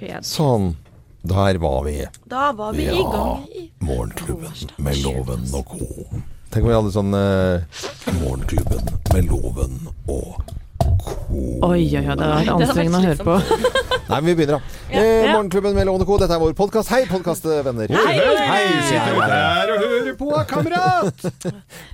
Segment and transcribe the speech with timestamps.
[0.00, 0.20] P3.
[0.24, 0.70] Sånn.
[1.22, 1.98] Der var vi.
[2.32, 3.42] Da var vi i gang.
[3.52, 5.88] i Morgenklubben med Loven og co.
[6.50, 7.82] Tenk om vi hadde sånn eh,
[8.22, 9.76] Morgenklubben med Loven
[10.08, 10.40] og
[11.04, 11.18] co.
[11.60, 13.34] Oi, oi, oi, det var anstrengende å høre på.
[14.10, 14.78] Nei, men vi begynner, da.
[14.88, 16.16] Eh, Morgenklubben med Loven og co.
[16.22, 16.90] Dette er vår podkast.
[16.94, 17.92] Hei, podkastvenner.
[17.92, 18.64] Hei, Hei, hei.
[18.88, 21.28] Sitter du der og hører på, kamerat?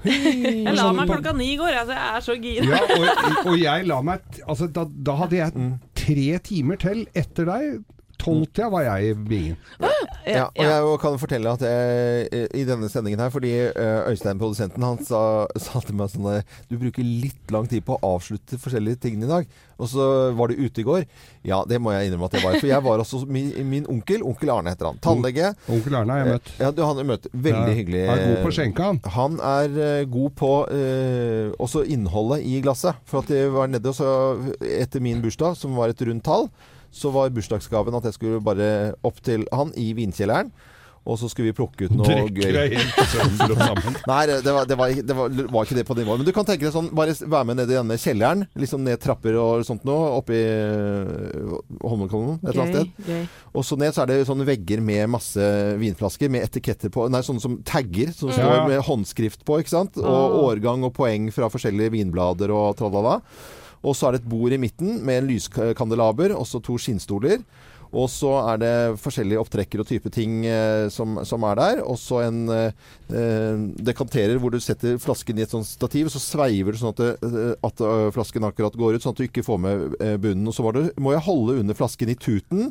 [0.07, 2.71] Jeg la meg klokka ni i går, altså, jeg er så gira.
[2.71, 5.69] Ja, og, og jeg la meg Altså, da, da hadde jeg
[6.07, 7.77] tre timer til etter deg.
[8.27, 9.57] Tolvtida var jeg i bingen.
[10.27, 14.83] Ja, og jeg kan fortelle at jeg, i denne sendingen her, fordi eh, Øystein, produsenten,
[14.83, 15.21] han sa,
[15.61, 19.31] sa til meg sånn Du bruker litt lang tid på å avslutte forskjellige ting i
[19.31, 19.47] dag.
[19.77, 21.03] Og så var du ute i går.
[21.47, 22.57] Ja, det må jeg innrømme at jeg var.
[22.59, 24.23] For jeg var også min, min onkel.
[24.27, 25.01] Onkel Arne heter han.
[25.05, 25.51] Tannlege.
[25.71, 26.53] Onkel Arne har jeg møtt.
[26.63, 27.29] Ja, du, han har møtt.
[27.33, 28.05] Veldig Ja, hyggelig.
[28.09, 29.01] Han er god på å skjenke, han.
[29.19, 32.99] Han er eh, god på eh, også innholdet i glasset.
[33.07, 34.09] For at jeg var nede og så
[34.81, 36.49] etter min bursdag, som var et rundt tall,
[36.93, 40.51] så var bursdagsgaven at jeg skulle bare opp til han i vinkjelleren.
[41.07, 42.73] Og så skulle vi plukke ut noe Drikker gøy.
[44.11, 46.19] Nei, det, var, det, var, det var, var ikke det på nivået.
[46.19, 48.43] Men du kan tenke deg sånn, bare være med ned i denne kjelleren.
[48.59, 50.09] Liksom ned trapper og sånt noe.
[50.19, 50.43] Oppe i
[51.87, 53.07] Holmenkollen et eller annet sted.
[53.07, 53.29] Gøy.
[53.55, 55.47] Og så ned så er det sånne vegger med masse
[55.81, 57.07] vinflasker med etiketter på.
[57.13, 58.41] Nei, sånne som tagger som Ja.
[58.41, 60.03] står med håndskrift på, ikke sant.
[60.03, 63.21] Og årgang og poeng fra forskjellige vinblader og tralala.
[63.87, 67.43] Og så er det et bord i midten med en lyskandelaber og så to skinnstoler.
[67.97, 71.83] Og så er det forskjellige opptrekker og type ting eh, som, som er der.
[71.87, 72.75] Og så en eh,
[73.15, 77.05] eh, dekanterer hvor du setter flasken i et sånt stativ, så sveiver du sånn at,
[77.05, 80.51] det, eh, at eh, flasken akkurat går ut, sånn at du ikke får med bunnen.
[80.51, 82.71] Og så var det, må jeg holde under flasken i tuten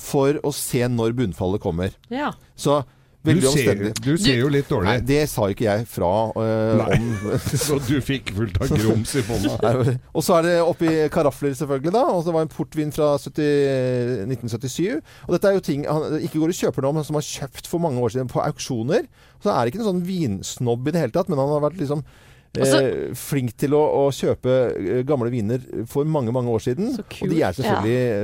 [0.00, 1.94] for å se når bunnfallet kommer.
[2.12, 2.32] Ja.
[2.58, 2.80] Så
[3.26, 3.90] Du ser, omstendig.
[4.04, 7.08] du ser jo litt dårlig Nei, det sa ikke jeg fra øh, om.
[7.66, 9.72] Så du fikk fullt av grums i bånda.
[10.16, 11.94] Og så er det oppi karafler, selvfølgelig.
[11.96, 15.00] da Og det var en portvin fra 70, 1977.
[15.26, 17.32] Og dette er jo ting han ikke går og kjøper nå, men som han har
[17.32, 19.10] kjøpt for mange år siden på auksjoner.
[19.42, 21.82] Så er det ikke noen sånn vinsnobb i det hele tatt, men han har vært
[21.82, 22.06] liksom
[22.56, 26.94] Altså- Eh, flink til å, å kjøpe eh, gamle viner for mange mange år siden.
[26.96, 28.20] Og de er selvfølgelig ja.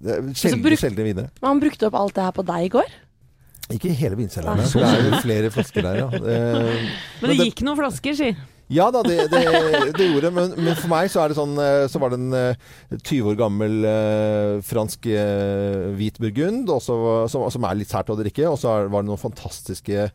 [0.00, 1.26] det sjeldne, bruk- sjeldne viner.
[1.42, 2.94] Men han brukte opp alt det her på deg i går?
[3.70, 4.58] Ikke hele vinkjelleren.
[4.66, 6.08] Det er jo flere flasker der, ja.
[6.32, 6.88] Eh,
[7.22, 8.32] Men det gikk noen flasker, si.
[8.72, 9.40] Ja da, det, det,
[9.98, 10.32] det gjorde det.
[10.34, 13.38] Men, men for meg så det sånn eh, Så var det en eh, 20 år
[13.40, 16.96] gammel eh, fransk eh, hvit burgund, også,
[17.32, 18.48] som, som er litt sært å drikke.
[18.48, 20.08] Og så var det noen fantastiske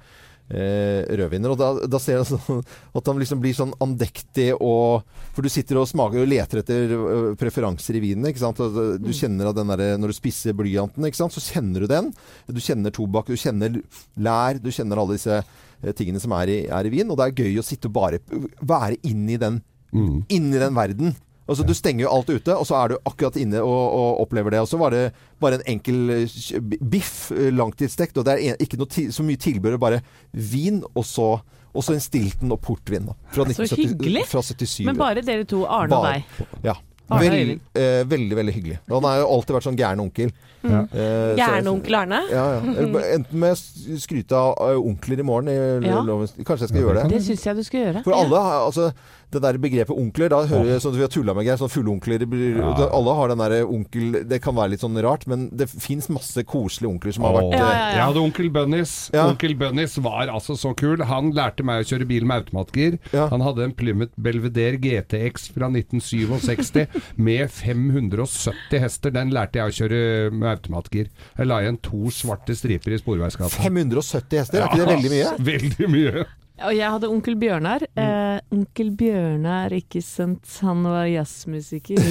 [0.49, 1.51] eh, rødviner.
[1.53, 2.61] Og da, da ser jeg sånn
[2.95, 5.03] at han liksom blir sånn andektig og
[5.37, 8.25] For du sitter og smaker og leter etter eh, preferanser i vinen.
[8.29, 8.59] ikke sant?
[8.63, 11.35] Og du kjenner av den der, Når du spisser blyanten, ikke sant?
[11.35, 12.11] så kjenner du den.
[12.49, 13.81] Du kjenner tobakk, du kjenner
[14.17, 17.09] lær, du kjenner alle disse eh, tingene som er i, er i vin.
[17.11, 18.19] Og det er gøy å sitte og bare
[18.61, 19.61] være inni den,
[19.95, 20.25] Mm.
[20.27, 21.13] inni den verden.
[21.47, 24.51] Altså Du stenger jo alt ute, og så er du akkurat inne og, og opplever
[24.51, 24.59] det.
[24.59, 25.05] Og så var det
[25.39, 26.59] bare en enkel eh,
[26.91, 30.01] biff, eh, langtidsstekt, og det er ikke noe så mye tilbehør, bare
[30.33, 31.29] vin, og så,
[31.73, 33.07] og så en Stilton og portvin.
[33.07, 34.25] da Fra, Så 1970 hyggelig.
[34.27, 34.85] fra 77.
[34.91, 36.45] Men bare dere to, Arne og deg.
[36.67, 36.75] Ja.
[37.07, 38.77] Arne Vel, eh, veldig, veldig hyggelig.
[38.91, 40.31] Han har jo alltid vært sånn gæren onkel.
[40.67, 40.81] Ja.
[40.91, 42.19] Eh, så- onkel Arne?
[42.29, 42.59] ja, ja.
[43.15, 43.55] Enten med
[44.01, 45.47] skryte av eh, onkler i morgen.
[45.47, 46.01] I, Ja.
[46.43, 47.13] Kanskje jeg skal gjøre det.
[47.15, 48.03] Det syns jeg du skal gjøre.
[48.03, 48.89] For alle altså
[49.31, 51.69] det der begrepet onkler, da hører jeg sånn at vi har tulla med Geir, sånn
[51.73, 52.25] fulle onkler.
[52.25, 52.87] blir- Ja.
[52.95, 56.43] Alle har den derre onkel Det kan være litt sånn rart, men det fins masse
[56.47, 57.91] koselige onkler som har vært Ja, ja, ja.
[57.97, 59.11] Jeg hadde onkel Bunnies.
[59.13, 59.27] Ja.
[59.29, 61.03] Onkel Bunnies var altså så kul.
[61.03, 62.99] Han lærte meg å kjøre bil med automatgir.
[63.11, 63.27] Ja.
[63.29, 66.87] Han hadde en Plymouth Belvedere GTX fra 1967
[67.17, 69.11] med 570 hester.
[69.11, 71.09] Den lærte jeg å kjøre med automatgir.
[71.37, 73.49] Jeg la igjen to svarte striper i Sporveisgata.
[73.61, 75.37] 570 hester, er ikke det veldig mye?
[75.51, 76.25] Veldig mye.
[76.65, 77.83] Og jeg hadde onkel Bjørnar.
[77.93, 82.01] Eh, onkel Bjørnar, ikke sant, han var jazzmusiker.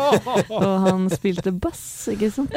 [0.58, 2.56] og han spilte bass, ikke sant.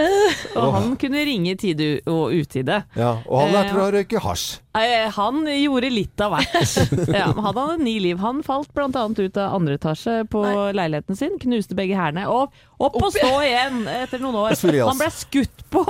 [0.58, 2.82] Og han kunne ringe i tide og utide.
[2.98, 4.48] Ja, og han lærte Eh, å røyke hasj.
[4.76, 6.76] Eh, han gjorde litt av hvert.
[7.16, 8.18] Ja, han hadde ni liv.
[8.20, 8.90] Han falt bl.a.
[9.18, 10.42] ut av andre etasje på
[10.76, 12.52] leiligheten sin, knuste begge hælene, og
[12.84, 14.56] opp og stå igjen etter noen år.
[14.90, 15.84] Han ble skutt på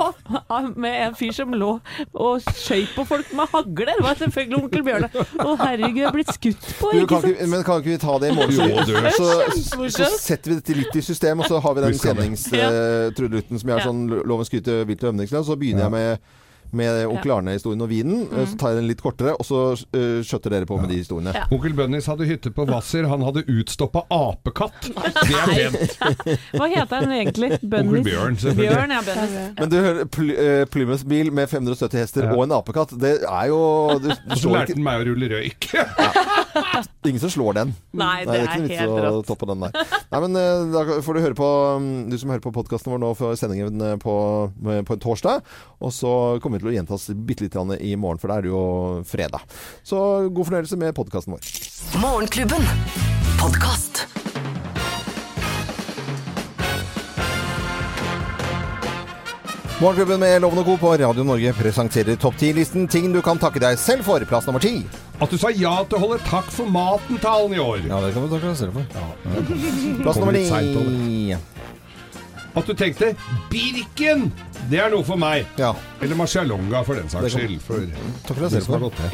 [0.78, 1.72] med en fyr som lå
[2.14, 3.90] og skøyt på folk med hagle.
[3.90, 5.10] Det var selvfølgelig onkel Bjørne.
[5.16, 7.34] Å herregud, jeg er blitt skutt på, ikke kan sant?
[7.34, 9.12] ikke, men kan ikke vi ta det i morgen?
[9.16, 9.28] Så,
[9.66, 12.02] så, så setter vi dette litt i system, og så har vi den det.
[12.04, 16.34] kjenningstrudelutten som jeg har sånn loven skryte vilt og ømningsløs, så begynner jeg med
[16.76, 18.24] med onkel Arne-historien og vinen.
[18.30, 18.42] Mm.
[18.50, 21.34] Så tar jeg den litt kortere, og så uh, skjøtter dere på med de historiene.
[21.36, 21.46] Ja.
[21.54, 23.08] Onkel Bønnis hadde hytte på Hvasser.
[23.10, 24.90] Han hadde utstoppa apekatt.
[24.90, 25.96] Det er pent.
[26.58, 27.52] Hva heter den egentlig?
[27.64, 28.70] Onkel Bjørn, selvfølgelig.
[28.74, 29.02] Bjørn, ja.
[29.06, 29.36] Bønnis.
[29.60, 32.34] Men du hører Pl eh, Plymouth-bil med 570 hester Ja.
[32.36, 33.60] og en apekatt, det er jo
[34.02, 35.68] du, du så slår lærte han meg å rulle røyk.
[37.06, 37.74] Ingen som slår den.
[37.96, 39.44] Nei, det Nei, er ikke helt rått.
[39.46, 39.92] den der.
[40.10, 41.50] Nei, men eh, da får du høre på
[41.82, 44.16] mm, Du som hører på podkasten vår nå for sendingen eh, på,
[44.50, 45.44] på en torsdag.
[45.84, 46.12] Og så
[46.42, 48.64] kommer vi til å gjentas bitte litt i morgen, for da er det jo
[49.06, 49.44] fredag.
[49.86, 51.50] Så god fornøyelse med podkasten vår.
[52.02, 52.70] Morgenklubben.
[53.40, 54.06] Podcast.
[59.76, 60.74] Morgenklubben med Loven og Co.
[60.80, 64.24] på Radio Norge presenterer topp 10-listen ting du kan takke deg selv for.
[64.24, 64.86] Plass nummer ti.
[65.20, 67.84] At du sa ja til å holde takk for maten-talen i år.
[67.84, 68.88] Ja, det kan du takke deg selv for.
[70.00, 71.36] Plass nummer ni.
[72.56, 73.14] At du tenkte
[73.50, 74.30] 'Birken',
[74.70, 75.44] det er noe for meg.
[75.60, 77.60] Ja, Eller Marcialonga, for den saks skyld.
[77.62, 77.82] For
[78.26, 78.88] Takk deg det selv som har for.
[78.88, 79.10] gått med.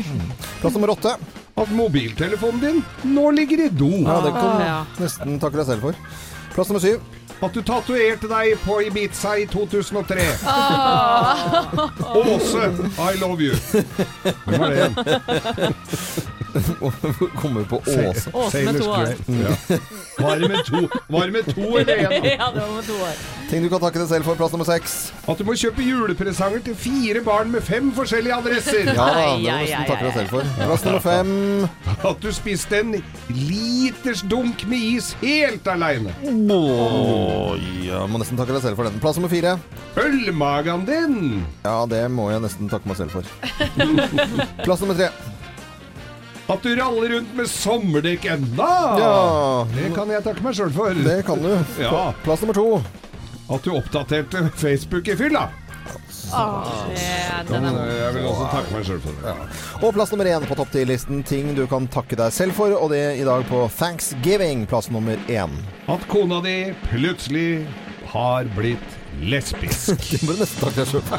[0.61, 1.17] Plass nummer åtte.
[1.57, 3.91] At mobiltelefonen din nå ligger i do.
[4.07, 4.85] Ja, det kan du Ja.
[5.01, 5.95] nesten takke deg selv for.
[6.55, 7.01] Plass nummer syv.
[7.43, 10.23] At du tatoverte deg på Ibiza i 2003.
[12.15, 12.65] Åse,
[12.99, 13.55] I love you.
[14.47, 14.95] Hvem var det igjen?
[17.43, 18.31] Kommer på Åse.
[18.33, 19.15] Åse med to år.
[20.19, 22.27] Var det med to, var det med to eller én?
[22.39, 23.21] Ja, det var med to år.
[23.51, 24.37] Ting du kan takke deg selv for.
[24.39, 24.97] Plass nummer seks.
[25.29, 28.83] At du må kjøpe julepresanger til fire barn med fem forskjellige adresser.
[28.89, 30.53] Ja da, det må du nesten takke deg selv for.
[30.63, 31.33] Plass nummer fem.
[32.13, 32.95] At du spiste en
[33.33, 36.15] liters dunk med is helt aleine.
[36.29, 37.57] Åh,
[37.87, 39.01] ja, må nesten takke deg selv for den.
[39.03, 39.57] Plass nummer fire.
[40.01, 41.19] Ølmagen din.
[41.65, 43.29] Ja, det må jeg nesten takke meg selv for.
[44.67, 45.11] Plass nummer tre.
[46.51, 48.67] At du raller rundt med sommerdekk ennå.
[48.99, 50.95] Ja, Det kan jeg takke meg sjøl for.
[50.95, 51.53] det kan du.
[51.81, 52.13] Ja.
[52.25, 52.83] Plass nummer to.
[53.53, 55.49] At du oppdaterte Facebook i fylla.
[56.33, 56.43] da
[57.49, 59.35] Den, er eh, jeg vil også takke meg sjøl for det.
[59.83, 61.23] Og plass nummer én på topp ti-listen.
[61.29, 62.75] Ting du kan takke deg selv for.
[62.79, 64.67] Og det i dag på Thanksgiving.
[64.71, 65.55] Plass nummer én.
[65.93, 67.67] At kona di plutselig
[68.13, 69.89] har blitt lesbisk.
[70.11, 71.19] Det må du nesten takke deg sjøl for.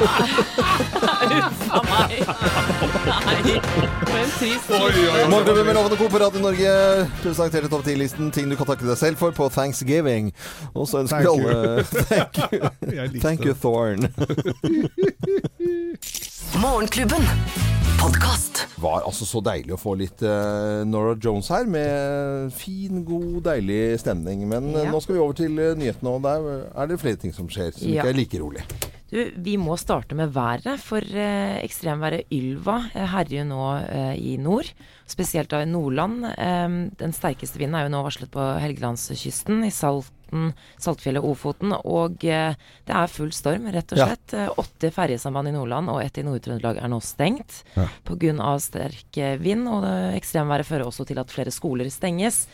[1.78, 2.08] av meg.
[3.24, 3.58] Nei,
[4.04, 4.70] for en trist.
[4.72, 6.08] Morgenklubben med Lovende Co.
[6.12, 6.72] på Radio Norge
[7.22, 10.32] presenterte topp 10-listen Ting du kan takke deg selv for på Thanksgiving.
[10.74, 12.60] Og så ønsker vi Thank alle Thank you.
[12.98, 13.54] Jeg likte Thank you.
[13.54, 14.08] Thorn.
[16.60, 17.24] Morgenklubben.
[18.04, 18.66] Podkast.
[18.84, 23.78] var altså så deilig å få litt uh, Nora Jones her, med fin, god, deilig
[24.02, 24.42] stemning.
[24.50, 24.90] Men eh, Ja.
[24.92, 26.44] nå skal vi over til eh, nyhetene, og der
[26.82, 28.02] er det flere ting som skjer som Ja.
[28.04, 28.64] ikke er like rolig.
[29.08, 29.16] Du,
[29.46, 34.68] vi må starte med været, for eh, ekstremværet Ylva herjer nå eh, i nord.
[35.08, 36.26] Spesielt da i Nordland.
[36.34, 39.72] Eh, den sterkeste vinden er jo nå varslet på Helgelandskysten, i
[40.24, 41.72] Salten, Saltfjellet Ofoten.
[41.84, 42.54] Og eh,
[42.86, 44.32] det er full storm, rett og slett.
[44.32, 44.48] Ja.
[44.60, 47.88] Åtte ferjesamband i Nordland og ett i Nord-Trøndelag er nå stengt Ja.
[48.40, 49.68] av sterk eh, vind.
[49.68, 49.84] Og
[50.16, 52.46] ekstremværet fører også til at flere skoler stenges.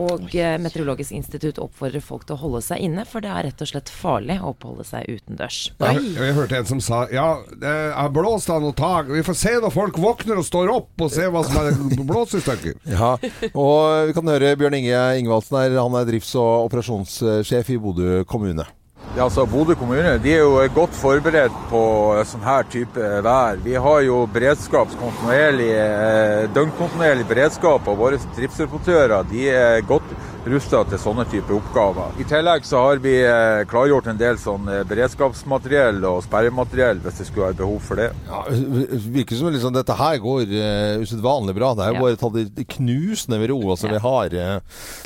[0.00, 3.62] Og eh, Meteorologisk institutt oppfordrer folk til å holde seg inne, for det er rett
[3.62, 5.58] og slett farlig å oppholde seg utendørs.
[5.78, 7.28] Jeg, jeg hørte en som sa Ja,
[7.62, 9.10] det er blåst av noe tak.
[9.12, 11.78] Vi får se når folk våkner og står opp, og ser hva som er
[12.10, 12.78] blåst i stykker.
[12.90, 13.14] Ja,
[13.52, 15.78] og vi kan høre Bjørn Inge Ingvaldsen her.
[15.80, 18.66] Han er drifts- og operasjonssjef i Bodø kommune.
[19.14, 21.80] Ja, altså Bodø kommune de er jo godt forberedt på
[22.26, 23.60] sånn her type vær.
[23.62, 24.90] Vi har jo beredskap,
[25.70, 30.10] eh, døgnkontinuerlig beredskap, og våre driftsreportører de er godt
[30.44, 32.12] rusta til sånne type oppgaver.
[32.20, 37.20] I tillegg så har vi eh, klargjort en del sånn eh, beredskapsmateriell og sperremateriell hvis
[37.22, 38.10] det skulle være behov for det.
[38.28, 41.72] Ja, det virker som liksom, dette her går uh, usedvanlig bra.
[41.78, 42.02] Det er jo Ja.
[42.04, 43.60] bare tatt i knusende med ro.
[43.74, 44.40] Altså, vi har Uh,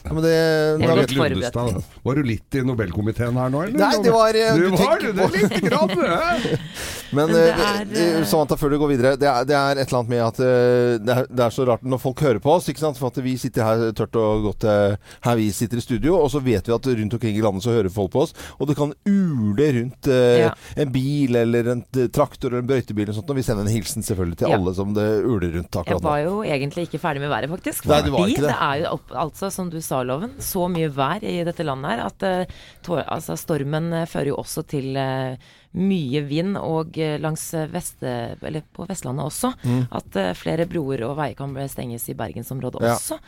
[0.04, 1.54] ja, men det, Jeg er litt forberedt.
[1.58, 3.78] Lundestad, Var du litt i Nobelkomiteen her nå, eller?
[3.78, 6.46] Nei, det var, uh, Du du var tenker det, på- lite grann, grad
[7.16, 9.12] Men, Men sånn Samantha, før du går videre.
[9.20, 11.82] Det er, det er et eller annet med at det, er, det er så rart
[11.88, 12.68] når folk hører på oss.
[12.68, 12.98] ikke sant?
[13.00, 14.96] For at vi sitter her tørt og godt eh,
[15.28, 17.74] her vi sitter i studio, og så vet vi at rundt omkring i landet så
[17.76, 18.34] hører folk på oss.
[18.58, 20.52] Og det kan ule rundt eh, Ja.
[20.76, 23.30] en bil eller en eh, traktor eller en brøytebil og sånt.
[23.30, 24.56] Og vi sender en hilsen selvfølgelig til Ja.
[24.58, 26.08] alle som det uler rundt Jeg akkurat nå.
[26.08, 27.86] var jo egentlig ikke ferdig med været, faktisk.
[27.86, 28.52] Nei, det, var ikke det.
[28.52, 31.90] det er jo opp, altså, som du sa, Loven, så mye vær i dette landet
[31.90, 35.36] her at uh, tår, altså, stormen eh, fører jo også til eh,
[35.78, 39.52] mye vind, og eh, langs veste, eller på Vestlandet også.
[39.92, 42.94] At eh, flere broer og veier kan stenges i bergensområdet Ja.
[42.96, 43.18] også.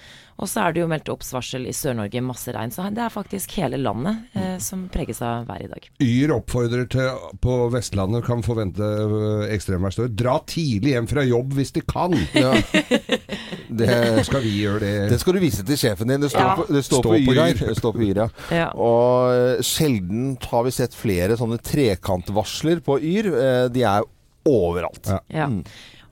[0.41, 2.71] Og så er det jo meldt oppsvarsel i Sør-Norge, masse regn.
[2.73, 5.89] Så det er faktisk hele landet eh, som preges av været i dag.
[6.01, 7.11] Yr oppfordrer til
[7.45, 8.89] på Vestlandet kan forvente
[9.53, 10.09] ekstremværstøy.
[10.17, 12.17] Dra tidlig hjem fra jobb hvis de kan.
[12.35, 12.55] Ja.
[13.71, 14.95] Det, Skal vi gjøre det?
[15.13, 16.19] det skal du vise til sjefen din.
[16.25, 16.55] Det står, Ja.
[16.59, 17.61] på, det står Stå på på Yr her.
[17.69, 17.75] Yr.
[17.79, 18.21] Står på Yr,
[18.51, 18.65] ja.
[18.75, 21.61] Og eh, sjelden har vi sett flere sånne
[22.31, 23.27] trekantvarsler på Yr.
[23.27, 24.03] Eh, De er
[24.47, 25.07] overalt.
[25.07, 25.19] Ja.
[25.29, 25.49] Ja.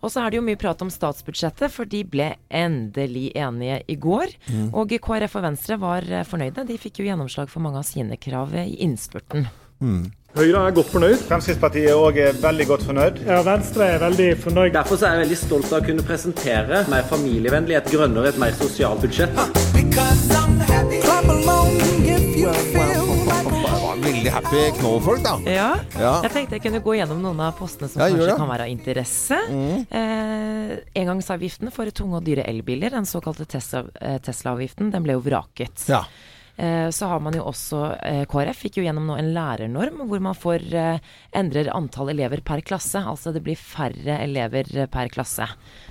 [0.01, 3.97] Og så er det jo mye prat om statsbudsjettet, for de ble endelig enige i
[3.97, 4.29] går.
[4.73, 6.67] Og KrF og Venstre var eh, fornøyde.
[6.69, 9.49] De fikk jo gjennomslag for mange av sine krav i innspurten.
[10.39, 11.19] Høyre er godt fornøyd.
[11.27, 13.23] Fremskrittspartiet er òg veldig godt fornøyd.
[13.27, 14.73] Ja, Venstre er veldig fornøyd.
[14.77, 18.39] Derfor så er jeg veldig stolt av å kunne presentere mer familievennlig, et grønnere, et
[18.39, 19.35] mer sosialt budsjett.
[22.79, 22.88] Var
[24.19, 25.35] veldig happy Knoll-folk, da.
[25.47, 25.69] Ja.
[25.99, 26.13] Ja.
[26.25, 28.33] Jeg tenkte jeg kunne gå gjennom noen av postene som Ja, kanskje.
[28.33, 28.41] Mm.
[28.41, 29.39] kan være av interesse.
[29.91, 30.73] Eh,
[31.03, 35.87] engangsavgiften for tunge og dyre elbiler, den såkalte Tesla- eh, Tesla-avgiften, den ble jo vraket.
[35.89, 36.05] Ja.
[36.57, 40.19] Eh, Så har man jo også eh, KrF fikk jo gjennom nå en lærernorm hvor
[40.21, 40.99] man får eh,
[41.33, 42.99] endrer antall elever per klasse.
[42.99, 45.47] Altså det blir færre elever per klasse.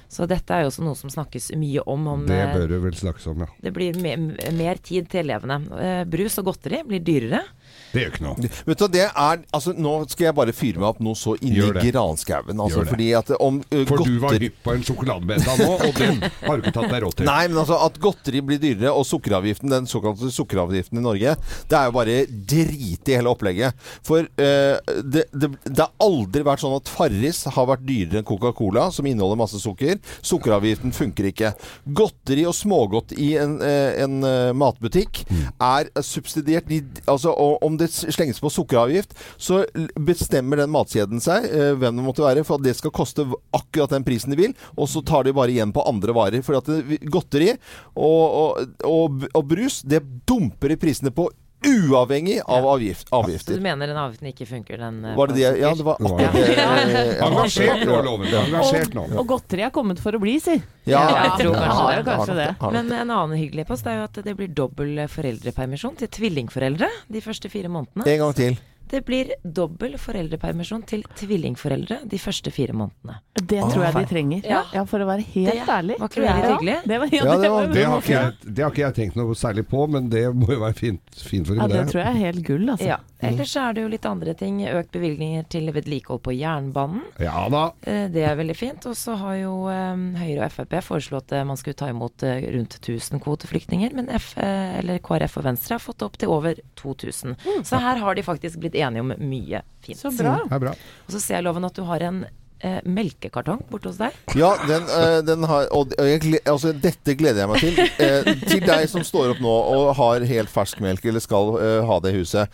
[0.10, 2.08] Så dette er jo også noe som snakkes mye om.
[2.08, 3.48] om Det bør du vel snakkes om, ja.
[3.64, 4.18] det blir me
[4.52, 6.04] mer tid til elevene.
[6.10, 7.46] Brus og godteri blir dyrere.
[7.92, 8.50] Det gjør ikke noe.
[8.68, 11.70] Vet du, det er, altså, Nå skal jeg bare fyre meg opp noe så inni
[11.88, 12.60] granskauen.
[12.60, 16.02] Altså, fordi at om uh, For du var godteri hypp på en sjokoladebeta nå, og
[16.02, 17.30] den har du ikke tatt deg råd til.
[17.30, 21.36] Nei, men altså at godteri blir dyrere, og sukkeravgiften, den såkalte sukkeravgiften i Norge,
[21.72, 23.88] det er jo bare drit i hele opplegget.
[24.08, 28.28] For uh, det, det, det har aldri vært sånn at Farris har vært dyrere enn
[28.28, 29.98] Coca-Cola, som inneholder masse sukker.
[30.26, 31.54] Sukkeravgiften funker ikke.
[31.98, 35.24] Godteri og smågodt i en, en, en eh, matbutikk
[35.64, 36.68] er subsidiert.
[36.70, 39.64] De, altså, og om det slenges på sukkeravgift, så
[39.96, 43.96] bestemmer den matkjeden seg, eh, hvem det måtte være, for at det skal koste akkurat
[43.96, 46.46] den prisen de vil, og så tar de bare igjen på andre varer.
[46.46, 46.70] For at
[47.12, 47.54] godteri
[47.96, 51.30] og, og, og, og brus, det dumper i prisene på
[51.66, 55.48] uavhengig av avgift, Så du mener den avgiften ikke funker, den eh, Var det det?
[55.62, 57.18] Ja, det var akkurat det.
[57.26, 58.28] Engasjert nå, loven.
[58.44, 59.08] Engasjert nå.
[59.18, 60.56] Og godteri er kommet for å bli, si.
[60.88, 62.06] Ja, Ja, jeg tror kanskje ja, det.
[62.12, 62.48] kanskje det.
[62.78, 67.22] Men en annen hyggelig post er jo at det blir dobbel foreldrepermisjon til tvillingforeldre de
[67.26, 68.06] første fire månedene.
[68.08, 68.58] En gang til.
[68.88, 73.18] Det blir dobbel foreldrepermisjon til tvillingforeldre de første fire månedene.
[73.38, 74.46] Det tror jeg de trenger.
[74.48, 74.62] Ja.
[74.74, 75.98] Ja, for å være helt Det ærlig.
[76.00, 76.78] var ikke det veldig hyggelig?
[76.88, 78.86] Det var, ja, Ja, det det var- var, Det har, ikke jeg, det har ikke
[78.86, 81.68] jeg tenkt noe særlig på, men det må jo være fint, fint for dem, Ja,
[81.84, 81.88] det.
[81.92, 82.98] tror jeg er helt gull, altså.
[83.20, 83.32] Ja.
[83.32, 84.60] Ellers er det jo litt andre ting.
[84.70, 87.02] Økt bevilgninger til vedlikehold på jernbanen.
[87.24, 87.64] Ja da.
[87.82, 88.86] Eh, Det er veldig fint.
[88.86, 92.46] Og så har jo eh, Høyre og Frp foreslått at man skulle ta imot eh,
[92.54, 93.96] rundt 1000 kvoteflyktninger.
[93.98, 97.36] Men F, eh, eller KrF og Venstre har fått det opp til over 2000.
[97.66, 99.98] Så her har de faktisk blitt enige om mye fint.
[99.98, 100.38] Så bra.
[100.50, 100.76] Det bra.
[101.08, 102.26] Og så ser jeg loven at du har en
[102.62, 104.16] eh, melkekartong borte hos deg.
[104.38, 107.80] Ja, den, eh, den har Og jeg, altså, dette gleder jeg meg til.
[108.00, 111.80] Eh, til deg som står opp nå og har helt fersk melk, eller skal eh,
[111.86, 112.50] ha det i huset.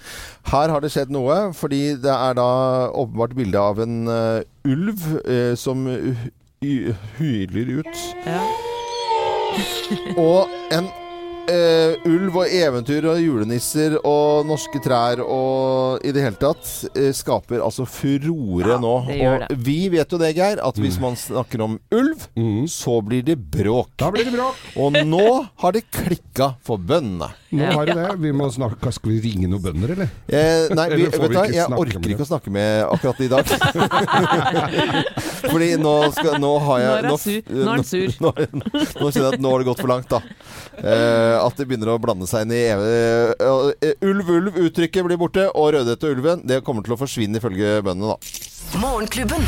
[0.52, 2.50] Her har det skjedd noe, fordi det er da
[2.92, 8.06] åpenbart bilde av en eh, ulv eh, som hy- hyler ut.
[8.28, 8.42] Ja.
[10.18, 10.88] Og en
[11.52, 16.64] eh, ulv og eventyr og julenisser og norske trær og i det hele tatt
[16.96, 18.96] uh, skaper altså furore nå.
[19.14, 22.66] Og vi vet jo det, Geir, at hvis man snakker om ulv, mm.
[22.72, 23.94] så blir det bråk.
[24.02, 24.60] Da blir det bråk.
[24.80, 25.28] Og nå
[25.64, 27.34] har det klikka for bøndene.
[27.54, 28.08] Nå har du det.
[28.24, 30.12] Vi må snakke, skal vi ringe noen bønder, eller?
[30.28, 33.22] Eh, nei, vi, Eller vet du hva, jeg orker med ikke å snakke med akkurat
[33.22, 33.54] i dag.
[35.52, 38.16] Fordi nå, skal, nå har jeg Nå er han sur.
[38.24, 38.34] Nå.
[38.34, 40.22] Nå, nå, nå kjenner jeg at nå har det gått for langt, da.
[40.80, 42.94] Eh, at det begynner å blande seg inn i evig
[43.44, 45.50] eh, Ulv, ulv, uttrykket blir borte.
[45.54, 48.80] Og Rødhette og ulven, det kommer til å forsvinne ifølge bøndene, da.
[48.82, 49.46] Morgenklubben.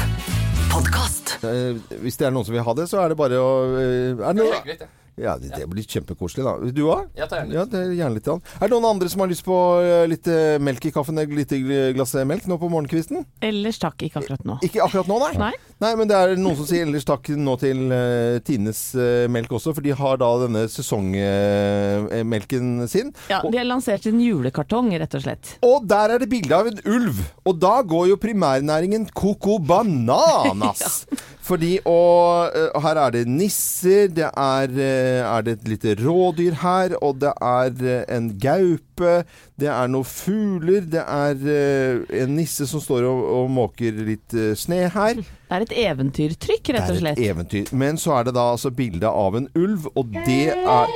[0.70, 1.38] Podcast.
[1.46, 4.14] Eh, hvis det er noen som vil ha det, så er det bare å eh,
[4.14, 4.94] er det noe?
[5.16, 6.72] Ja, det, det blir kjempekoselig, da.
[6.76, 7.06] Du òg?
[7.16, 7.56] Gjerne litt.
[7.56, 8.26] Ja, det er gjerne litt.
[8.28, 8.42] grann.
[8.60, 11.22] Er det noen andre som har lyst på eh, litt eh, melk i kaffen?
[11.22, 11.60] Et lite
[11.96, 13.24] glass melk nå på morgenkvisten?
[13.46, 14.58] Ellers takk, ikke akkurat nå.
[14.68, 15.32] Ikke akkurat nå, nei.
[15.40, 15.54] Nei.
[15.84, 19.74] Men det er noen som sier ellers takk nå til uh, Tines uh, melk også,
[19.76, 23.12] for de har da denne sesongmelken sin.
[23.32, 25.44] Ja, De har lansert en julekartong, rett og slett.
[25.66, 27.16] Og der er det bilde av en ulv!
[27.46, 31.06] Og da går jo primærnæringen coco bananas!
[31.46, 36.54] Fordi og og her er det nisser, det er, eh, er det et lite rådyr
[36.62, 42.36] her, og det er eh, en gaupe, det er noen fugler, det er eh, en
[42.38, 45.22] nisse som står og, og måker litt eh, sne her.
[45.22, 47.20] Det er et eventyrtrykk, rett og slett.
[47.20, 47.74] Det er et eventyr.
[47.78, 50.96] Men så er det da altså bilde av en ulv, og det er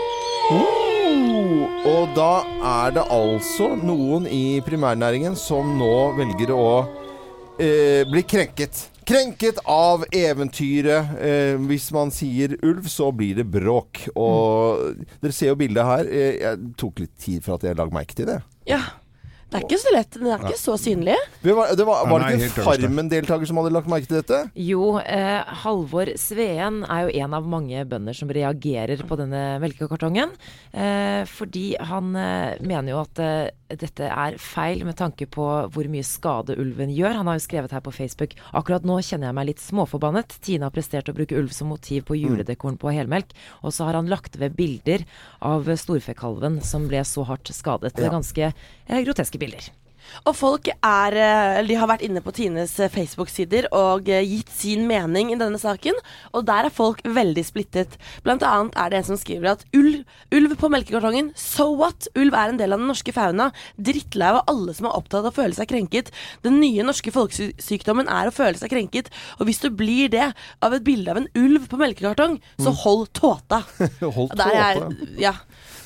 [0.50, 6.70] Oh, og da er det altså noen i primærnæringen som nå velger å
[7.62, 8.88] eh, bli krenket.
[9.10, 11.16] Krenket av eventyret.
[11.18, 14.04] Eh, hvis man sier ulv, så blir det bråk.
[14.14, 16.10] Og dere ser jo bildet her.
[16.14, 18.38] Eh, jeg tok litt tid for at jeg la merke til det.
[18.70, 18.84] Ja.
[19.50, 20.14] Det er ikke så lett.
[20.14, 21.16] Den er ikke så synlig.
[21.42, 22.68] Det var, det var, var det ikke en.
[22.68, 24.42] Farmen-deltaker som hadde lagt merke til dette?
[24.62, 30.36] Jo, eh, Halvor Sveen er jo en av mange bønder som reagerer på denne melkekartongen.
[30.70, 35.90] Eh, fordi han eh, mener jo at eh, dette er feil med tanke på hvor
[35.92, 37.18] mye skade ulven gjør.
[37.20, 40.38] Han har jo skrevet her på Facebook akkurat nå kjenner jeg meg litt småforbannet.
[40.46, 43.34] Tine har prestert å bruke ulv som motiv på juledekoren på helmelk.
[43.62, 45.06] Og så har han lagt ved bilder
[45.46, 47.94] av storfekalven som ble så hardt skadet.
[47.98, 49.04] Det er ganske eh,
[49.40, 49.72] bilder.
[50.28, 54.52] Og folk er eh, De har vært inne på Tines eh, Facebook-sider og eh, gitt
[54.54, 55.98] sin mening i denne saken,
[56.34, 57.98] og der er folk veldig splittet.
[58.26, 60.02] Blant annet er det en som skriver at ulv,
[60.36, 62.10] ulv på melkekartongen, so what?
[62.20, 63.50] Ulv er en del av den norske fauna.
[63.78, 66.14] Drittlei av alle som er opptatt av å føle seg krenket.
[66.46, 70.32] Den nye norske folkesykdommen er å føle seg krenket, og hvis du blir det
[70.66, 73.64] av et bilde av en ulv på melkekartong, så hold tåta.
[74.20, 74.80] Hold Der er,
[75.22, 75.34] ja.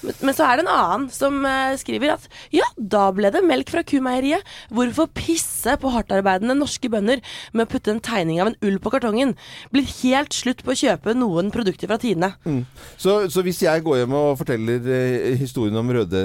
[0.04, 3.72] Men, så er det en annen som eh, skriver at ja, da ble det melk
[3.74, 4.44] fra kumeieriet.
[4.74, 8.94] Hvorfor pisse på hardtarbeidende norske bønder med å putte en tegning av en ull på
[8.94, 9.36] kartongen?
[9.74, 12.34] Blir helt slutt på å kjøpe noen produkter fra Tine.
[12.98, 16.24] Så, så hvis jeg går hjem og forteller eh, historien om Røde,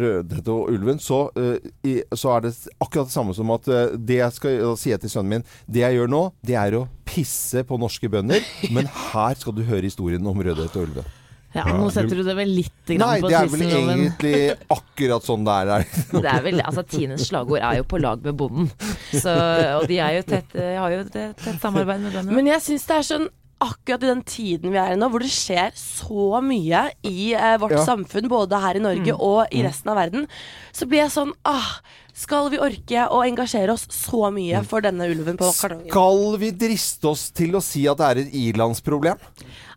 [0.00, 4.20] Rødhette og ulven, så, eh, så er det akkurat det samme som at eh, det
[4.22, 7.78] jeg skal si til sønnen min Det jeg gjør nå, det er å pisse på
[7.80, 8.44] norske bønder.
[8.74, 11.16] Men her skal du høre historien om Rødhette og ulven.
[11.54, 14.34] Ja, nå setter du det vel litt grann Nei, på det er vel egentlig
[14.70, 15.86] akkurat sånn det er.
[16.12, 18.70] Det er vel, altså Tines slagord er jo 'på lag med bonden'.
[19.10, 19.34] Så,
[19.80, 22.36] og de er jo tett, eh, har jo et tett samarbeid med bøndene.
[22.38, 23.28] Men jeg syns det er sånn
[23.60, 27.56] akkurat i den tiden vi er i nå, hvor det skjer så mye i eh,
[27.60, 27.84] vårt Ja.
[27.84, 30.28] samfunn, både her i Norge og i resten av verden,
[30.72, 31.80] så blir jeg sånn ah,
[32.20, 35.88] Skal vi orke å engasjere oss så mye for denne ulven på kartongen?
[35.88, 39.16] Skal vi driste oss til å si at det er et ilandsproblem?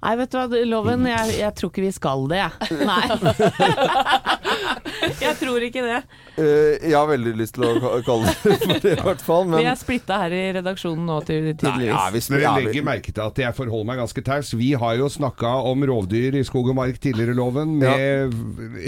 [0.04, 2.52] Nei, vet du hva, Loven, jeg, jeg tror ikke vi skal det, jeg.
[2.90, 3.06] Nei.
[5.24, 6.00] jeg tror ikke det.
[6.36, 9.48] Eh, jeg har veldig lyst til å kalle det for det, i hvert fall.
[9.48, 11.88] Men Vi er splitta her i redaksjonen nå, til tydeligvis.
[11.94, 14.52] ja, hvis, vi- legger merke til at jeg forholder meg ganske taus.
[14.60, 18.36] Vi har jo snakka om rovdyr i skog og mark tidligere, Loven, med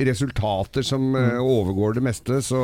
[0.10, 2.60] resultater som eh, overgår det meste, så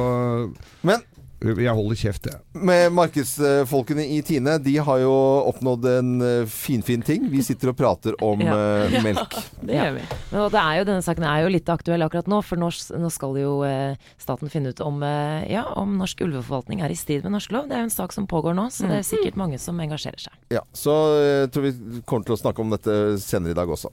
[0.88, 1.00] Men
[1.41, 2.38] jeg holder kjeft, jeg.
[2.53, 5.13] med markedsfolkene i Tine, de har jo
[5.50, 7.24] oppnådd en eh, finfin ting.
[7.33, 8.53] Vi sitter og prater om Ja.
[8.86, 9.33] eh, melk.
[9.65, 10.03] Det gjør vi.
[10.31, 12.69] Men det er jo, denne saken er jo litt aktuell akkurat nå, for nå,
[13.01, 17.00] nå skal jo eh, staten finne ut om, eh, ja, om norsk ulveforvaltning er i
[17.00, 17.65] strid med norsk lov.
[17.71, 20.21] Det er jo en sak som pågår nå, så det er sikkert mange som engasjerer
[20.29, 20.38] seg.
[20.53, 21.74] Ja, så eh, jeg tror vi
[22.05, 23.89] kommer til å snakke om dette senere i dag også.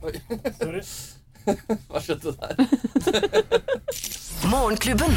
[0.00, 0.16] Oi.
[0.56, 0.80] Sorry.
[1.92, 2.56] Hva skjedde der?
[4.52, 5.12] Morgenklubben.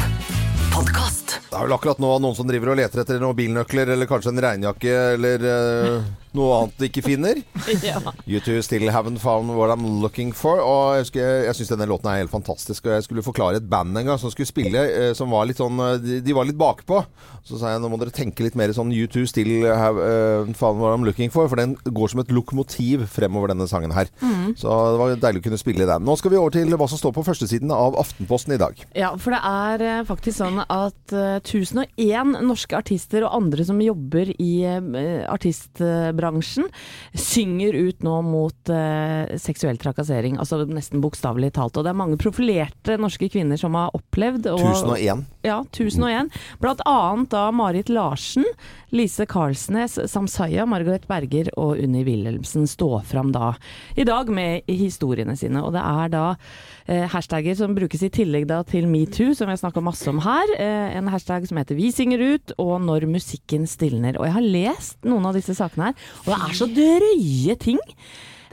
[0.72, 1.22] Podkast.
[1.52, 4.30] Det er vel akkurat nå noen som driver og leter etter noen bilnøkler, eller kanskje
[4.32, 7.42] en regnjakke, eller uh, noe annet de ikke finner.
[7.82, 7.98] Ja.
[8.28, 10.60] You two still haven't found what I'm looking for.
[10.60, 12.86] Og jeg, husker, jeg syns denne låten er helt fantastisk.
[12.86, 15.60] Og jeg skulle forklare et band en gang som skulle spille, uh, som var litt
[15.60, 17.00] sånn eh, De, de var litt bakpå.
[17.44, 20.46] Så sa jeg nå må dere tenke litt mer sånn You two still have uh,
[20.58, 21.50] found what I'm looking for.
[21.50, 24.08] For den går som et lokomotiv fremover denne sangen her.
[24.56, 26.06] Så det var deilig å kunne spille den.
[26.06, 28.78] Nå skal vi over til hva som står på førstesiden av Aftenposten i dag.
[28.96, 34.32] Ja, for det er faktisk sånn at eh, 1001 norske artister og andre som jobber
[34.42, 36.68] i eh, artistbransjen,
[37.14, 40.38] synger ut nå mot eh, seksuell trakassering.
[40.42, 41.76] Altså nesten bokstavelig talt.
[41.78, 45.24] Og det er mange profilerte norske kvinner som har opplevd og, 1001.
[45.46, 46.30] Ja, 1001.
[46.62, 48.46] Blant annet da Marit Larsen,
[48.92, 53.54] Lise Karlsnes, Samsaya, Margaret Berger og Unni Wilhelmsen står fram da
[53.96, 55.62] i dag med historiene sine.
[55.64, 59.54] Og det er da eh, hashtagger som brukes i tillegg da til metoo, som vi
[59.54, 60.54] har snakka masse om her.
[60.58, 64.18] Eh, en hashtag som heter 'Vi synger ut' og 'Når musikken stilner'.
[64.18, 65.94] Og jeg har lest noen av disse sakene her,
[66.26, 67.78] og det er så drøye ting.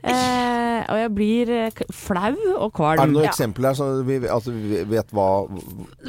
[0.03, 2.99] Eh, og jeg blir eh, flau og kvalm.
[3.01, 3.31] Er det noen Ja.
[3.33, 5.27] eksempler her, så vi, altså, vi vet hva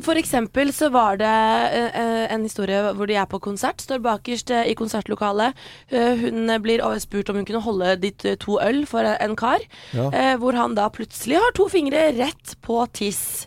[0.07, 3.99] For eksempel så var det eh, eh, en historie hvor de er på konsert, står
[4.05, 5.55] bakerst eh, i konsertlokalet.
[5.91, 9.59] Eh, hun blir spurt om hun kunne holde ditt to øl for en kar,
[9.93, 10.11] Ja.
[10.13, 13.47] eh, hvor han da plutselig har to fingre rett på tiss.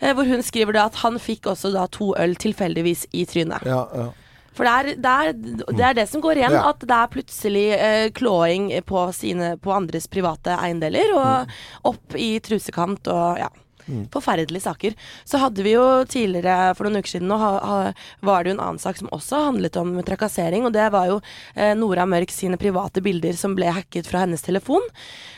[0.00, 3.62] Eh, hvor hun skriver da at han fikk også da to øl tilfeldigvis i trynet.
[3.64, 4.08] Ja, ja.
[4.54, 5.32] For det er det, er,
[5.74, 6.68] det er det som går igjen, Ja.
[6.70, 12.36] at det er plutselig eh, klåing på, sine, på andres private eiendeler, og opp i
[12.44, 13.50] trusekant og ja.
[13.84, 14.94] Forferdelige saker.
[15.28, 17.92] Så hadde vi jo tidligere, for noen uker siden nå, ha, ha,
[18.24, 20.64] var det jo en annen sak som også handlet om trakassering.
[20.64, 21.18] Og det var jo
[21.52, 24.80] eh, Nora Mørk sine private bilder som ble hacket fra hennes telefon.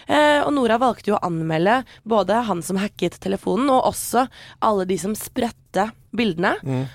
[0.07, 4.29] Eh, og Nora valgte jo å anmelde både han som hacket telefonen, og også
[4.63, 5.66] alle de som spredte
[6.17, 6.55] bildene.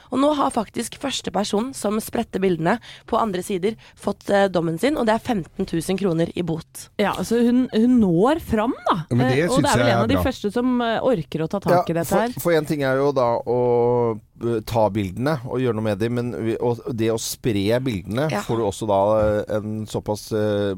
[0.10, 2.78] Og nå har faktisk første person som spredte bildene
[3.10, 6.88] på andre sider, fått eh, dommen sin, og det er 15 000 kroner i bot.
[7.02, 8.98] Ja, altså hun, hun når fram, da.
[9.12, 10.26] Ja, men det Eh, og det er vel en er av de bra.
[10.26, 12.34] første som eh, orker å ta tak i dette her.
[12.42, 13.60] for en ting er jo da å
[14.66, 18.42] ta bildene og gjøre noe med dem, men vi- og det å spre bildene Ja.
[18.42, 20.76] får du også da eh, en såpass eh,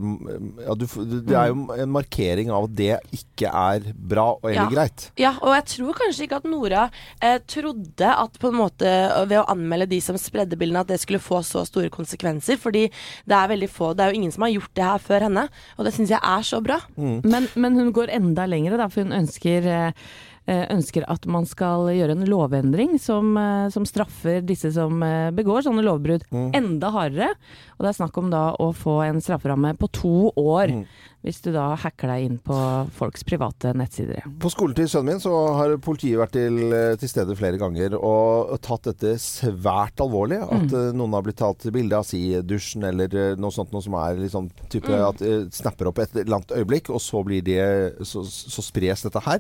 [0.65, 4.63] ja, du, Det er jo en markering av at det ikke er bra og eller
[4.63, 4.69] Ja.
[4.69, 5.08] greit.
[5.17, 6.89] Ja, og jeg tror kanskje ikke at Nora
[7.21, 10.88] eh, trodde at på en måte eh, ved å anmelde de som spredde bildene, at
[10.88, 12.58] det skulle få så store konsekvenser.
[12.58, 12.89] Fordi
[13.28, 15.47] det er veldig få Det er jo ingen som har gjort det her før henne.
[15.78, 16.80] Og det syns jeg er så bra.
[16.97, 19.93] Men, men hun går enda lengre, da, for hun ønsker eh, eh,
[20.47, 25.63] ønsker at man skal gjøre en lovendring som, eh, som straffer disse som eh, begår
[25.63, 27.29] sånne lovbrudd enda hardere.
[27.77, 30.73] Og det er snakk om da å få en strafferamme på to år,
[31.23, 32.56] hvis du da hacker deg inn på
[32.91, 34.25] folks private nettsider.
[34.43, 37.95] På skolen til sønnen min så har politiet vært til, eh, til stede flere ganger
[37.95, 40.41] og tatt dette svært alvorlig.
[40.43, 40.73] At Mm.
[40.75, 43.93] eh, noen har blitt tatt bilde av si dusjen eller eh, noe sånt noe som
[43.95, 45.08] er litt sånn type Mm.
[45.08, 49.03] at eh, snapper opp et eller annet øyeblikk, og så blir det så, så spres
[49.08, 49.39] dette her.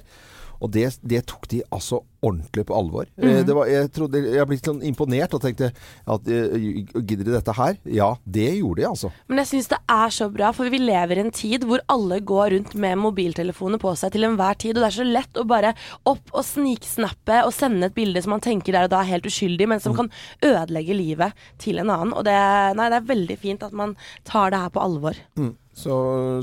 [0.63, 3.07] Og det, det tok de altså ordentlig på alvor.
[3.19, 3.41] Mm.
[3.47, 6.53] Det var, jeg, trodde, jeg ble sånn imponert og tenkte at eh,
[6.95, 7.75] gidder de dette her?
[7.91, 9.11] Ja, det gjorde de altså.
[9.27, 12.21] Men jeg syns det er så bra, for vi lever i en tid hvor alle
[12.23, 15.47] går rundt med mobiltelefoner på seg til enhver tid, og det er så lett å
[15.49, 15.73] bare
[16.09, 19.27] opp og sniksnappe og sende et bilde som man tenker der og da er helt
[19.27, 20.11] uskyldig, men som kan
[20.45, 22.15] ødelegge livet til en annen.
[22.15, 22.37] Og det,
[22.79, 23.97] nei, det er veldig fint at man
[24.27, 25.19] tar det her på alvor.
[25.35, 25.51] Mm.
[25.73, 25.93] Så,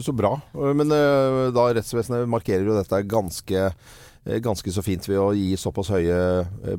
[0.02, 0.34] så bra.
[0.52, 3.68] Men eh, da rettsvesenet markerer jo dette ganske
[4.20, 6.74] Ganske så fint ved å gi såpass høye eh,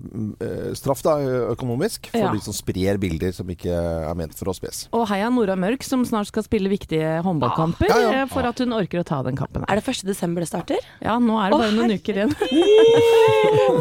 [0.46, 1.16] eh, straff da,
[1.50, 2.30] økonomisk for Ja.
[2.32, 4.84] de som sprer bilder som ikke er ment for å spes.
[4.94, 8.12] Og heia Nora Mørk, som snart skal spille viktige håndballkamper, Ja, ja.
[8.22, 9.66] eh, for at hun orker å ta den kampen.
[9.68, 10.06] Er det 1.
[10.06, 10.78] desember det starter?
[11.02, 12.36] Ja, nå er det Å, bare noen uker igjen.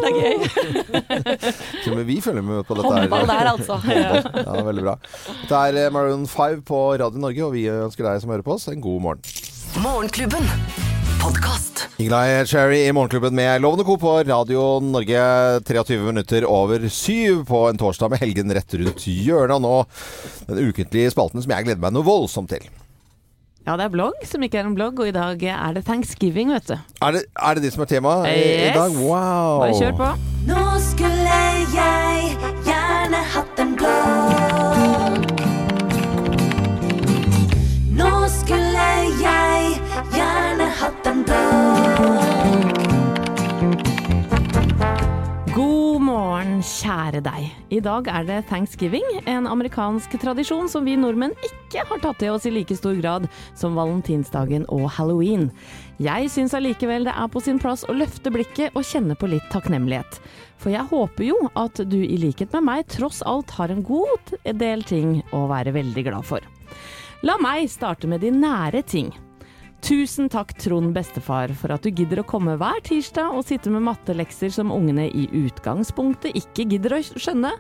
[0.01, 0.37] Det er gøy.
[1.85, 2.89] Til og med vi følger med på dette.
[2.97, 3.77] Håndball der, altså.
[4.41, 4.97] Ja, veldig bra.
[5.51, 8.57] Det er eh, Maroon 5 på Radio Norge, og vi ønsker deg som hører på
[8.57, 9.37] oss, en god morgen.
[9.85, 10.49] Morgenklubben.
[11.23, 11.89] Podkast.
[11.97, 13.97] Inglai Cherry i Morgenklubben med Lovende Co.
[13.99, 15.21] på Radio Norge.
[15.69, 19.57] 23 minutter over syv på en torsdag med helgen rett rundt hjørnet.
[19.57, 19.75] Og nå
[20.49, 22.65] den ukentlige spalten som jeg gleder meg noe voldsomt til.
[23.67, 26.55] Ja, det er blogg som ikke er en blogg, og i dag er det thanksgiving,
[26.57, 26.77] vet du.
[27.05, 28.39] Er det, er det de som er tema i,
[28.71, 28.97] i dag?
[28.97, 29.61] Wow!
[29.67, 30.13] Bare kjør på.
[30.49, 31.43] Nå skulle
[31.77, 34.50] jeg gjerne hatt en blogg.
[46.65, 47.49] Kjære deg.
[47.73, 52.35] I dag er det thanksgiving, en amerikansk tradisjon som vi nordmenn ikke har tatt til
[52.35, 55.49] oss i like stor grad som valentinsdagen og halloween.
[56.01, 59.49] Jeg syns allikevel det er på sin plass å løfte blikket og kjenne på litt
[59.53, 60.21] takknemlighet.
[60.61, 64.37] For jeg håper jo at du i likhet med meg tross alt har en god
[64.45, 66.45] del ting å være veldig glad for.
[67.25, 69.11] La meg starte med de nære ting.
[69.81, 73.83] Tusen takk, Trond bestefar, for at du gidder å komme hver tirsdag og sitte med
[73.87, 77.55] mattelekser som ungene i utgangspunktet ikke gidder å skjønne,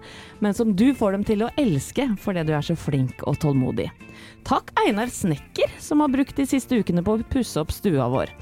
[0.44, 3.88] men som du får dem til å elske fordi du er så flink og tålmodig.
[4.44, 8.32] Takk Einar Snekker, som har brukt de siste ukene på å pusse opp stua vår.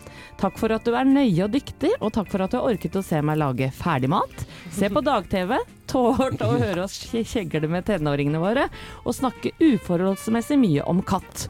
[0.43, 2.99] Takk for at du er nøye og dyktig, og takk for at du har orket
[2.99, 5.55] å se meg lage ferdigmat, se på dag-TV,
[5.90, 8.66] tålt å høre oss kje- kjegle med tenåringene våre,
[9.05, 11.46] og snakke uforholdsmessig mye om katt.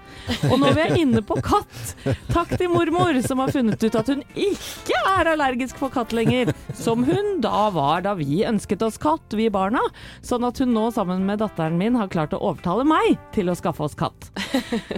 [0.50, 1.94] Og når vi er inne på katt,
[2.32, 6.52] takk til mormor som har funnet ut at hun ikke er allergisk for katt lenger,
[6.78, 9.82] som hun da var da vi ønsket oss katt, vi barna,
[10.24, 13.56] sånn at hun nå sammen med datteren min har klart å overtale meg til å
[13.58, 14.30] skaffe oss katt.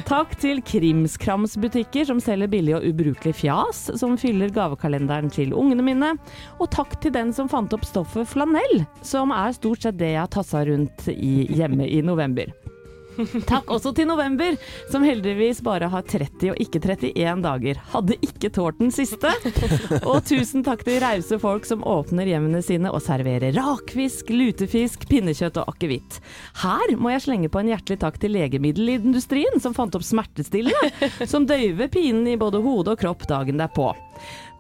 [0.09, 6.13] Takk til krimskramsbutikker som selger billig og ubrukelig fjas, som fyller gavekalenderen til ungene mine.
[6.61, 10.23] Og takk til den som fant opp stoffet flanell, som er stort sett det jeg
[10.23, 12.53] har tassa rundt i, hjemme i november.
[13.51, 14.57] Takk også til november,
[14.91, 17.81] som heldigvis bare har 30 og ikke 31 dager.
[17.93, 19.33] Hadde ikke tålt den siste.
[20.11, 25.61] Og tusen takk til rause folk som åpner hjemmene sine og serverer rakfisk, lutefisk, pinnekjøtt
[25.61, 26.21] og akevitt.
[26.63, 31.49] Her må jeg slenge på en hjertelig takk til legemiddelindustrien, som fant opp smertestillende, som
[31.49, 33.93] døyver pinen i både hode og kropp dagen derpå.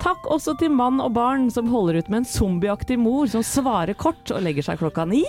[0.00, 3.96] Takk også til mann og barn som holder ut med en zombieaktig mor som svarer
[4.00, 5.22] kort og legger seg klokka ni.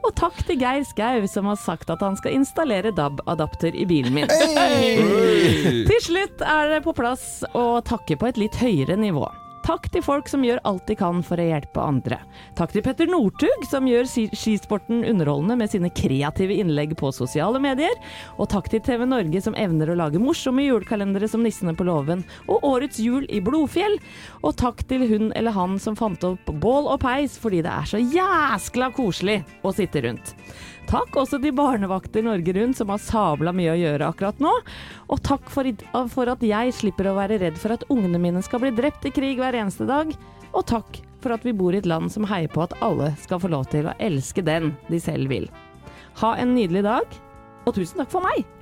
[0.00, 4.16] Og takk til Geir Skau som har sagt at han skal installere DAB-adapter i bilen
[4.18, 4.30] min.
[5.88, 9.28] Til slutt er det på plass å takke på et litt høyere nivå.
[9.68, 12.16] Takk til folk som gjør alt de kan for å hjelpe andre.
[12.56, 17.92] Takk til Petter Northug, som gjør skisporten underholdende med sine kreative innlegg på sosiale medier.
[18.40, 22.24] Og takk til TV Norge, som evner å lage morsomme julekalendere som Nissene på låven
[22.46, 23.98] og Årets jul i Blodfjell.
[24.40, 27.92] Og takk til hun eller han som fant opp bål og peis, fordi det er
[27.92, 30.32] så jæskla koselig å sitte rundt.
[30.88, 34.54] Takk også til barnevakter Norge Rundt, som har sabla mye å gjøre akkurat nå.
[35.12, 35.68] Og takk for,
[36.08, 39.12] for at jeg slipper å være redd for at ungene mine skal bli drept i
[39.12, 40.14] krig hver eneste dag.
[40.56, 43.42] Og takk for at vi bor i et land som heier på at alle skal
[43.42, 45.50] få lov til å elske den de selv vil.
[46.22, 47.18] Ha en nydelig dag,
[47.66, 48.57] og tusen takk for meg!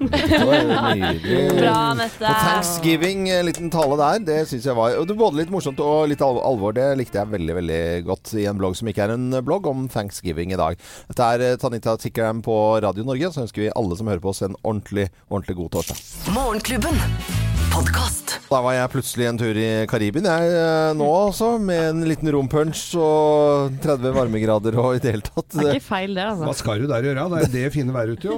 [0.00, 2.24] Bra, Mette.
[2.24, 6.22] På thanksgiving, en liten tale der, det syns jeg var Både litt morsomt og litt
[6.24, 6.72] alvor.
[6.76, 9.86] Det likte jeg veldig veldig godt i en blogg som ikke er en blogg, om
[9.92, 10.80] thanksgiving i dag.
[11.10, 13.32] Dette er eh, Tanita Tikram på Radio Norge.
[13.34, 16.04] Så ønsker vi alle som hører på oss, en ordentlig, ordentlig god torsdag.
[16.36, 17.49] Morgenklubben.
[17.70, 18.34] Podkast.
[18.50, 21.52] Da var jeg plutselig en tur i Karibien, jeg eh, nå altså.
[21.62, 25.46] Med en liten rompunch og 30 varmegrader og i det hele tatt.
[25.54, 26.44] Det er ikke feil, det, altså.
[26.48, 27.26] Hva skal du der gjøre?
[27.30, 28.34] Det er det fine været ute, jo.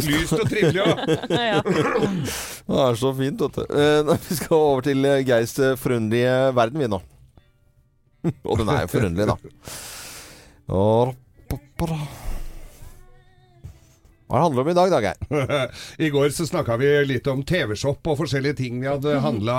[0.10, 0.90] Lyst og trivelig, ja.
[1.30, 1.60] Ja.
[1.64, 3.62] Det er så fint, vet du.
[3.70, 7.00] Eh, Vi skal over til Geirs forunderlige verden, vi nå.
[8.44, 9.36] Og den er jo forunderlig, da.
[10.80, 11.16] Og-
[14.30, 15.72] Hva handler det om i dag, da, Geir?
[16.06, 19.56] I går så snakka vi litt om TV-shop og forskjellige ting vi hadde handla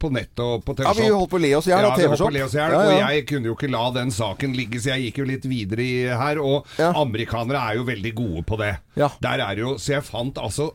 [0.00, 0.96] på nett og på TV-shop.
[0.96, 2.32] Ja, vi holdt på å le oss i hjel Ja, av TV-shop.
[2.46, 2.80] oss i Ja, ja.
[2.86, 5.84] og jeg kunne jo ikke la den saken ligge, så jeg gikk jo litt videre
[5.84, 5.94] i
[6.24, 6.40] her.
[6.40, 8.72] Og amerikanere er jo veldig gode på det.
[8.96, 10.72] Der er jo Så jeg fant altså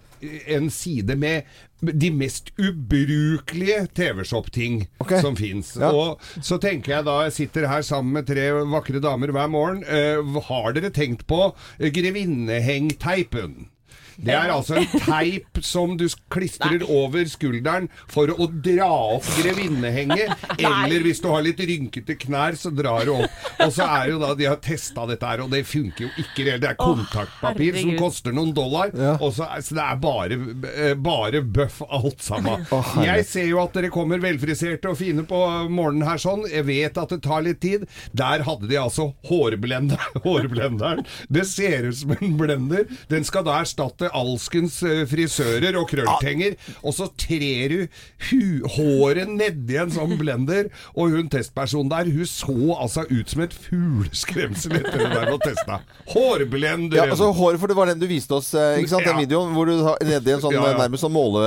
[0.47, 1.43] en side med
[1.91, 5.73] de mest ubrukelige TV-shop-ting som fins.
[5.79, 5.91] Ja.
[5.91, 9.83] Og så tenker jeg da jeg sitter her sammen med tre vakre damer hver morgen,
[9.83, 11.45] uh, har dere tenkt på
[11.79, 13.72] eh, grevinnehengteipen?
[14.17, 20.33] Det er altså en teip som du klistrer over skulderen for å dra opp grevinnehenget.
[20.57, 23.39] Eller hvis du har litt rynkete knær, så drar du opp.
[23.63, 26.45] Og så er jo da De har testa dette her, og det funker jo ikke.
[26.59, 28.93] Det er kontaktpapir som koster noen dollar.
[29.19, 30.39] Og så, så det er bare,
[30.73, 32.65] eh, bare bøff alt sammen.
[33.03, 35.39] Jeg ser jo at dere kommer velfriserte og fine på
[35.71, 36.45] morgenen her sånn.
[36.49, 37.85] Jeg vet at det tar litt tid.
[38.15, 41.05] Der hadde de altså hårblender, hårblenderen.
[41.33, 42.87] Det ser ut som en blender.
[43.11, 46.55] Den skal da erstatte alskens eh, frisører og krølltenger.
[46.83, 50.69] Og så trer du håret nedi en sånn blender.
[50.97, 55.39] Og hun testpersonen der, hun så altså ut som et fugleskremsel etter det der å
[55.41, 55.79] testa.
[56.13, 56.97] Hårblender!
[56.99, 59.05] Ja, altså håret, for det var den du viste oss, eh, ikke sant?
[59.07, 59.21] Den Ja.
[59.25, 60.77] videoen hvor du har nedi en sånn Ja, ja.
[60.83, 61.43] nærmest sånn måle...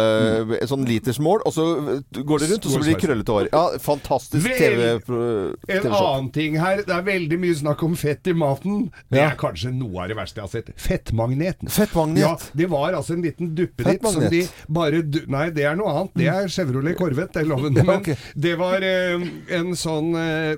[0.67, 1.65] Sånn litersmål, og så
[2.13, 3.49] går det rundt, og så blir det krøllete hår.
[3.53, 5.01] Ja, fantastisk TV-show.
[5.07, 6.83] TV en annen ting her.
[6.87, 8.89] Det er veldig mye snakk om fett i maten.
[9.13, 10.73] Det er kanskje noe av det verste jeg har sett.
[10.81, 11.71] Fettmagneten.
[11.73, 12.23] Fettmagnet.
[12.25, 15.89] Ja, det var altså en liten duppeditt som de bare du- Nei, det er noe
[15.93, 16.11] annet.
[16.15, 17.73] Det er Chevrolet Corvette, det loven.
[17.75, 18.03] Men
[18.37, 19.21] det var eh,
[19.59, 20.57] en sånn eh,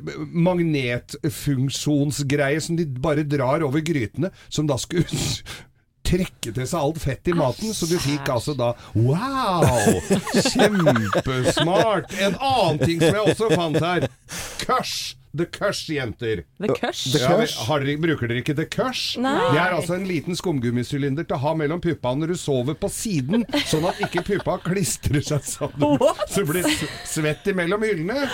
[0.49, 5.05] magnetfunksjonsgreie som de bare drar over grytene, som da skulle
[6.09, 9.69] trekke til seg alt fett i maten, så du fikk altså da Wow!
[10.49, 12.13] Kjempesmart!
[12.19, 14.09] En annen ting som jeg også fant her.
[14.65, 15.15] Kush!
[15.39, 16.45] The Kush, jenter.
[16.59, 17.15] The Kush?
[17.15, 17.29] Ja,
[17.69, 19.19] har dere, bruker dere ikke The Kush?
[19.21, 19.35] Nei.
[19.53, 22.91] Det er altså en liten skumgummisylinder til å ha mellom puppa når du sover på
[22.93, 26.01] siden, sånn at ikke puppa klistrer seg sammen.
[26.27, 26.71] Så det blir
[27.07, 28.25] svett imellom hyllene.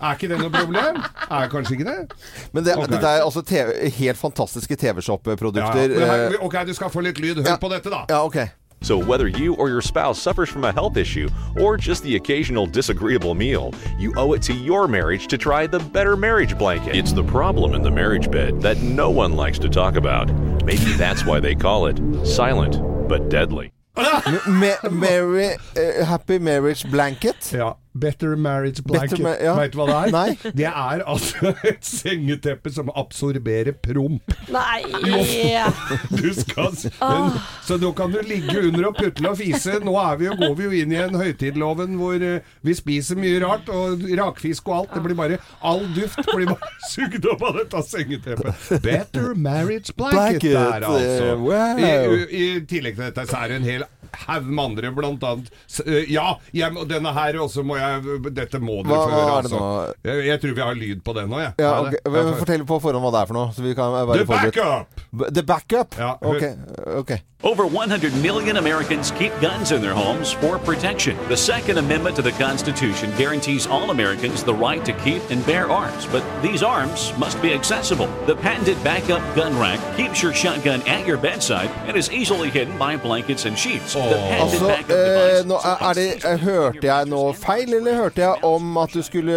[0.00, 0.98] Er ikke det noe problem?
[1.30, 2.12] Er kanskje ikke det?
[2.52, 2.88] Men det, Ok.
[2.90, 5.88] dette er altså TV, helt fantastiske Ja, TV-shop-produkter.
[5.88, 7.36] men her, eh, ok, du skal få litt lyd.
[7.46, 8.04] Hør på dette, da.
[8.10, 8.36] Ja, ok.
[8.82, 11.28] So, whether you or your spouse suffers from a health issue
[11.58, 15.78] or just the occasional disagreeable meal, you owe it to your marriage to try the
[15.78, 16.94] Better Marriage Blanket.
[16.94, 20.30] It's the problem in the marriage bed that no one likes to talk about.
[20.64, 22.78] Maybe that's why they call it silent
[23.08, 23.72] but deadly.
[24.46, 27.50] Me, Mary, eh, happy Marriage Blanket.
[27.54, 27.76] Ja.
[28.00, 29.20] Better Marriage Blanket.
[29.24, 29.54] Ma- ja.
[29.58, 30.12] Vet du hva det er?
[30.14, 30.36] Nei.
[30.60, 34.36] Det er altså et sengeteppe som absorberer promp.
[34.52, 34.82] Nei!
[36.16, 39.76] Du skal, men, så nå kan du ligge under og putle og fise.
[39.84, 43.18] Nå er vi jo, går vi jo inn i en høytidloven hvor eh, vi spiser
[43.20, 44.94] mye rart, og rakfisk og alt.
[44.96, 48.82] Det blir bare All duft blir bare sugd opp av dette sengeteppet.
[48.84, 51.26] Better marriage blanket, Blanket, der, altså.
[51.26, 52.16] eh, wow.
[52.16, 53.86] I, I tillegg til dette så er det en hel
[54.26, 55.50] haug med andre, blant annet
[55.86, 58.02] eh, Ja, jeg, denne her også må jeg
[58.34, 59.60] Dette må dere Hva- er altså.
[60.04, 61.52] Jeg, jeg tror vi har lyd på den nå, jeg.
[61.58, 61.92] Ja, Har ok.
[61.92, 62.12] jeg det?
[62.12, 64.18] Men Ja, for- Fortell på forhånd hva det er for noe, så vi kan være
[64.20, 64.54] The forberedt.
[64.54, 64.95] backup!
[65.32, 65.94] The backup?
[65.98, 66.42] Ja, ok.
[66.86, 67.18] okay.
[67.44, 71.16] Over 100 million Americans keep guns in their homes for protection.
[71.28, 75.70] The Second Amendment to the Constitution guarantees all Americans the right to keep and bear
[75.70, 78.08] arms, but these arms must be accessible.
[78.26, 82.76] The patented backup gun rack keeps your shotgun at your bedside and is easily hidden
[82.78, 83.92] by blankets and sheets.
[83.92, 87.74] The patented Altså, backup eh, device nå, er er det, eh, hørte jeg nå feil,
[87.74, 89.36] eller hørte jeg om at, skulle,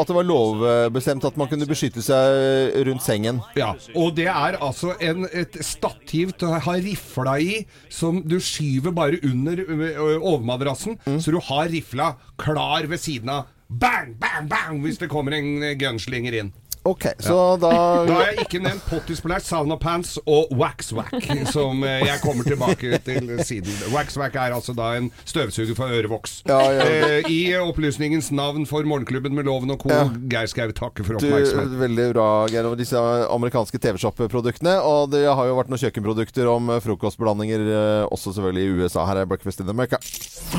[0.00, 3.40] at det var lovbestemt at man kunne beskytte seg rundt sengen?
[3.56, 8.36] Ja, og det er altså en, et stativ til å ha rifla i, som du
[8.42, 13.46] skyver bare under overmadrassen, overmadrassen, så du har rifla klar ved siden av.
[13.68, 16.52] Bang, bang, bang, hvis det kommer en ø, gunslinger inn.
[16.86, 17.70] Ok, så da
[18.06, 21.16] Da har jeg ikke nevnt pottisplash, sauna pants og waxwack,
[21.50, 23.74] som eh, jeg kommer tilbake til siden.
[23.94, 26.38] Waxwack er altså da en støvsuger for ørevoks.
[26.46, 26.86] Ja, ja.
[26.86, 29.90] Eh, I opplysningens navn for Morgenklubben med Loven og co.
[29.90, 30.06] Ja.
[30.30, 31.28] Geir Skau, takker for Du,
[31.82, 32.96] veldig bra, Geir, over disse
[33.34, 34.78] amerikanske TV-shop-produktene.
[34.86, 37.66] Og det har jo vært noen kjøkkenprodukter om eh, frokostblandinger
[38.12, 39.06] også selvfølgelig i USA.
[39.10, 39.98] Her er Breakfast in America.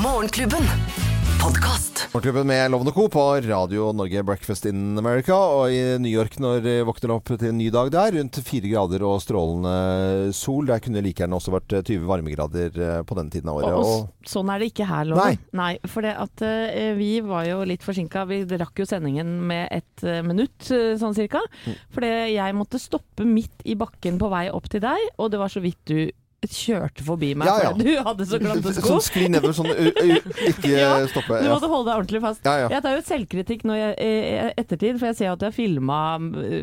[0.02, 1.07] Morgenklubben.
[1.42, 2.08] Podkast.
[2.12, 3.08] Morgenklubben med Lovende Co.
[3.08, 5.34] på Radio Norge Breakfast in America.
[5.34, 8.70] Og i New York når vi våkner opp til en ny dag der, rundt fire
[8.70, 10.66] grader og strålende sol.
[10.68, 13.76] Der kunne like gjerne også vært eh, 20 varmegrader eh, på den tiden av året.
[13.76, 15.40] Og, Og, og sånn er det ikke her, Lovende.
[15.52, 15.74] Nei.
[15.78, 18.24] Nei for det at uh, vi var jo litt forsinka.
[18.30, 21.42] Vi rakk jo sendingen med et uh, minutt, eh, sånn cirka.
[21.66, 21.76] Mm.
[21.94, 25.52] Fordi jeg måtte stoppe midt i bakken på vei opp til deg, og det var
[25.52, 26.08] så vidt du
[26.46, 27.70] kjørte forbi meg Ja, ja.
[27.74, 28.92] du hadde så glatte sko.
[28.92, 31.40] Sånn skli nedover, sånn ikke Ja, stoppe.
[31.42, 32.44] Du måtte holde deg ordentlig fast.
[32.46, 32.68] Ja, ja.
[32.76, 34.12] Jeg tar jo selvkritikk nå i
[34.54, 35.98] ettertid, for jeg ser at du har filma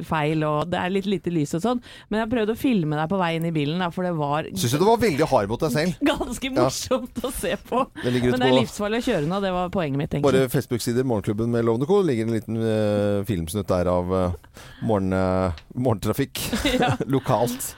[0.08, 1.84] feil og det er litt lite lys og sånn.
[2.08, 4.78] Men jeg prøvde å filme deg på vei inn i bilen, for det var Syns
[4.78, 6.00] du du var veldig hard mot deg selv?
[6.12, 7.84] ganske morsomt å se på.
[8.00, 10.46] Det Men det er livsfarlig å kjøre nå, det var poenget mitt, Bare.
[10.52, 12.00] Facebook-sider, Morgenklubben med Lovende Co.
[12.06, 16.40] ligger en liten uh, filmsnutt der av uh, morgen, uh, morgentrafikk
[17.16, 17.74] lokalt.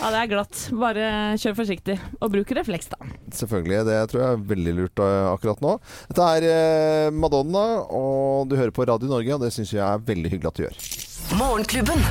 [0.00, 0.64] Ja, det er glatt.
[0.72, 1.08] Bare
[1.40, 1.98] kjør forsiktig.
[2.20, 2.98] Og bruk refleks, da.
[3.34, 3.82] Selvfølgelig.
[3.88, 5.76] Det tror jeg er veldig lurt eh, akkurat nå.
[6.10, 10.08] Dette er eh, Madonna, og du hører på Radio Norge, og det syns jeg er
[10.12, 10.82] veldig hyggelig at du gjør.
[11.40, 12.04] Morgenklubben.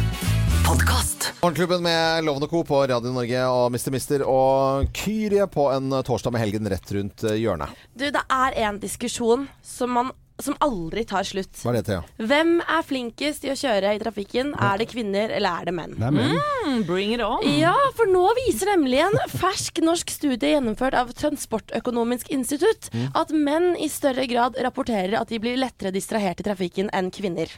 [0.64, 1.34] Podkast.
[1.42, 2.64] Morgenklubben med Loven og Co.
[2.64, 3.92] på Radio Norge og Mr.
[3.92, 7.74] Mister og Kyrie på en torsdag med helgen rett rundt eh, hjørnet.
[7.94, 11.52] Du, det er en diskusjon som, man, som aldri tar slutt.
[11.62, 12.02] Hva er det, Thea?
[12.18, 14.54] Hvem er flinkest i å kjøre i trafikken?
[14.58, 15.94] Er det kvinner, eller er det menn?
[16.00, 16.38] Det er menn.
[16.66, 17.44] Mm, bring it on.
[17.60, 23.10] Ja, for nå viser nemlig en fersk norsk studie gjennomført av Transportøkonomisk institutt Mm.
[23.16, 27.50] at menn i større grad rapporterer at de blir lettere distrahert i trafikken enn kvinner.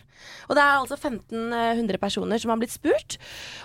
[0.49, 3.17] Og det er altså 1500 personer som har blitt spurt.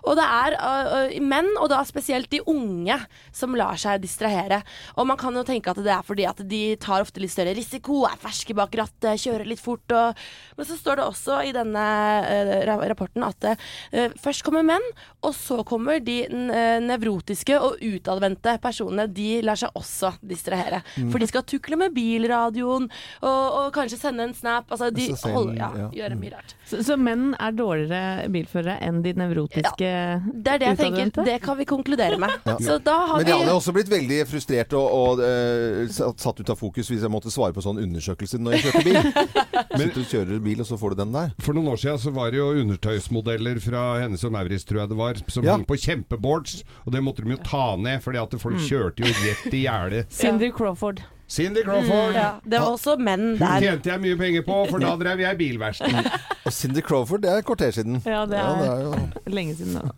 [0.05, 2.97] Og det er øh, menn, og da spesielt de unge,
[3.33, 4.63] som lar seg distrahere.
[4.97, 7.55] Og man kan jo tenke at det er fordi at de tar ofte litt større
[7.57, 9.85] risiko, er ferske bak rattet, kjører litt fort.
[9.97, 10.19] Og...
[10.57, 11.85] Men så står det også i denne
[12.31, 14.85] øh, rapporten at øh, først kommer menn,
[15.27, 19.09] og så kommer de n- nevrotiske og utadvendte personene.
[19.11, 20.83] De lar seg også distrahere.
[20.97, 21.11] Mm.
[21.13, 22.89] For de skal tukle med bilradioen,
[23.23, 24.71] og, og kanskje sende en snap.
[24.71, 25.89] Altså, de holder, ja, ja.
[26.01, 26.55] gjør mye rart.
[26.71, 29.91] Så, så menn er dårligere bilførere enn de nevrotiske
[30.31, 31.25] Det er det jeg tenker.
[31.27, 32.37] Det kan vi konkludere med.
[32.47, 32.57] Ja.
[32.63, 36.21] Så da har Men vi jeg hadde også blitt veldig frustrert og, og uh, satt
[36.21, 38.90] satt ut av fokus hvis jeg måtte svare på sånn undersøkelse når jeg kjørte bil.
[39.79, 41.31] Men du kjører bil, og så får du den der.
[41.43, 44.93] For noen år siden så var det jo undertøysmodeller fra Hennes og Maurits, tror jeg
[44.93, 45.55] det var, som Ja.
[45.57, 46.63] hang på kjempeboards.
[46.87, 48.67] Og det måtte de jo ta ned, fordi at folk Mm.
[48.69, 50.07] kjørte jo rett i gjerdet.
[50.21, 51.03] Cindy Crawford.
[51.31, 52.11] Cindy Crawford.
[52.11, 53.47] Mm, ja, det var også menn der.
[53.47, 56.11] Hun tjente jeg mye penger på, for da drev jeg bilverksted.
[56.47, 58.01] Og Cindy Crawford, det er et kvarter siden.
[58.05, 59.95] Ja, det er, det er jo lenge siden Da.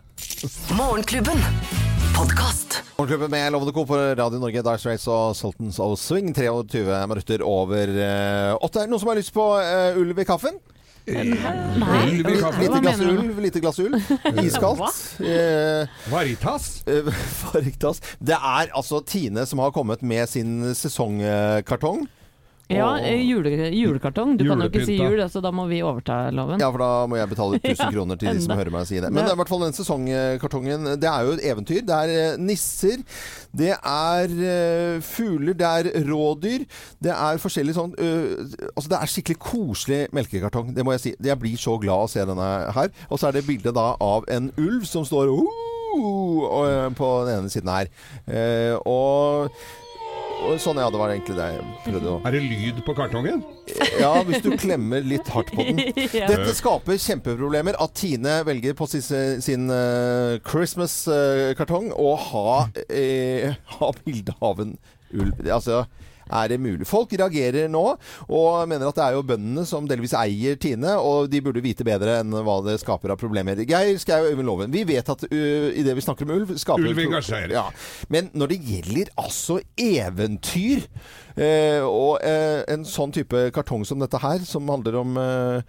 [0.77, 1.92] Morgenklubben.
[2.17, 2.83] Podkast.
[2.99, 3.87] Morgenklubben med Lovende Co.
[3.87, 6.35] på Radio Norge, Dice Race og Sultans of Swing.
[6.35, 8.79] 23 minutter over eh, åtte.
[8.83, 10.59] Er det noen som har lyst på uh, ulv i kaffen?
[11.09, 12.63] Ulv i kaffen?
[12.63, 13.99] Lite glass ulv, lite glass ulv.
[14.47, 14.99] Iskaldt.
[15.25, 16.69] Eh, Varitas?
[16.87, 17.09] eh,
[17.53, 18.03] Varitas.
[18.21, 22.05] Det er altså Tine som har kommet med sin sesongkartong.
[22.73, 24.37] Ja, eh, jule, julekartong.
[24.39, 26.63] Du kan jo ikke si jul, jul, altså da må vi overta loven.
[26.63, 29.11] Ja, for da må jeg betale 1000 kroner til de som hører meg si det.
[29.11, 30.93] Men det er i hvert fall den sesongkartongen.
[31.03, 31.83] Det er jo et eventyr.
[31.89, 33.03] Det er eh, nisser,
[33.53, 36.65] det er uh, fugler, det er rådyr.
[37.03, 38.31] Det er forskjellig sånn uh,
[38.73, 41.15] Altså, det er skikkelig koselig melkekartong, det må jeg si.
[41.21, 42.97] Jeg blir så glad av å se denne her.
[43.11, 45.69] Og så er det bilde da av en ulv som står «Uh»,
[46.97, 47.91] på den ene siden her.
[48.89, 49.53] Og
[50.63, 53.43] sånn, ja, det var egentlig det jeg prøvde å Er det lyd på kartongen?
[54.01, 55.81] ja, hvis du klemmer litt hardt på den.
[56.13, 56.27] Ja.
[56.29, 59.05] Dette skaper kjempeproblemer at Tine velger på sin,
[59.43, 63.47] sin uh, Christmas-kartong å ha, uh,
[63.79, 64.75] ha bilde av en
[65.13, 65.41] ulv.
[65.47, 65.85] Altså,
[66.29, 66.87] er det mulig?
[66.89, 67.85] Folk reagerer nå
[68.29, 71.87] og mener at det er jo bøndene som delvis eier Tine, og de burde vite
[71.87, 73.65] bedre enn hva det skaper av problemer.
[73.69, 76.93] Geir Skau Øyvind Loven, vi vet at uh, i det vi snakker om ulv skaper
[76.93, 77.55] Ulv engasjerer.
[77.57, 77.67] Ja.
[78.13, 80.87] Men når det gjelder altså eventyr
[81.39, 85.63] uh, og uh, en sånn type kartong som dette her, som handler om Eh,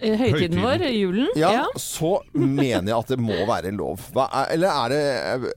[0.00, 1.28] Høytiden vår, julen.
[1.36, 1.64] ja, Ja.
[1.80, 4.00] så mener jeg at det må være lov.
[4.14, 5.52] Hva er, eller er det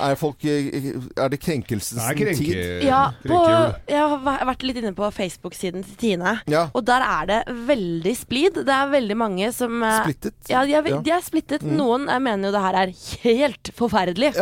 [0.00, 2.84] Er folk Er det krenkelsens Det er krenke- tid?
[2.86, 3.40] Ja, på,
[3.88, 6.40] jeg har vært litt inne på Facebook-siden til Tine.
[6.50, 6.68] Ja.
[6.74, 8.54] Og der er det veldig splid.
[8.64, 10.34] Det er veldig mange som eh, Splittet?
[10.48, 11.62] Ja, de er, de er splittet.
[11.62, 11.76] Mm.
[11.76, 14.34] Noen eh, mener jo det her er helt forferdelig.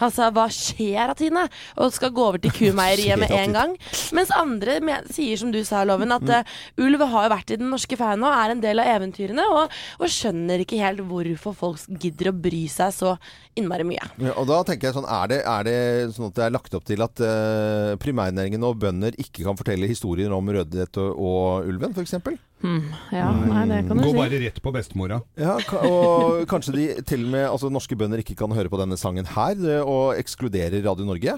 [0.00, 1.46] Altså, hva skjer av Tine?
[1.78, 3.76] Og skal gå over til kumeieriet med en gang.
[4.16, 6.32] Mens andre men, sier som du sa, Loven, at Mm.
[6.32, 9.44] uh, ulv har jo vært i den norske faunaen og er en del av eventyrene,
[9.52, 13.14] og, og skjønner ikke helt hvorfor folk gidder å bry seg så
[13.56, 14.04] innmari mye.
[14.20, 15.76] Ja, og da tenker jeg sånn, Er det, er det
[16.16, 19.88] sånn at det er lagt opp til at uh, primærnæringen og bønder ikke kan fortelle
[19.90, 22.18] historier om Rødhette og, og ulven, f.eks.?
[22.64, 24.16] Hmm, ja, nei, det kan du Gå si.
[24.16, 25.20] bare rett på bestemora.
[25.36, 28.96] Ja, og kanskje de til og med altså norske bønder ikke kan høre på denne
[29.00, 31.36] sangen her, eh, og ekskluderer Radio Norge?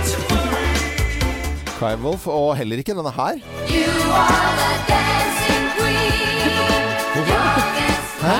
[1.84, 3.40] Cry Wolf, og heller ikke denne her.
[8.24, 8.36] Hæ?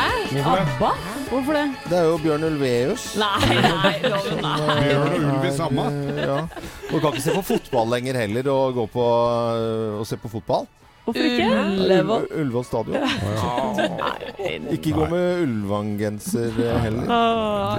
[0.53, 0.93] ABBA?
[1.29, 1.65] Hvorfor det?
[1.91, 3.05] Det er jo Bjørn Ulveus.
[3.21, 4.79] Nei, nei, nei.
[4.87, 5.85] Bjørn og ulv i samme.
[6.23, 6.39] Ja.
[6.89, 9.05] Og kan ikke se på fotball lenger heller, og gå på
[9.61, 10.65] øh, og se på fotball.
[11.05, 11.47] Hvorfor ikke?
[11.53, 12.23] Ullevål.
[12.31, 12.97] Ul- Ullevål stadion.
[14.73, 17.11] Ikke gå med Ulvang-genser eh, heller.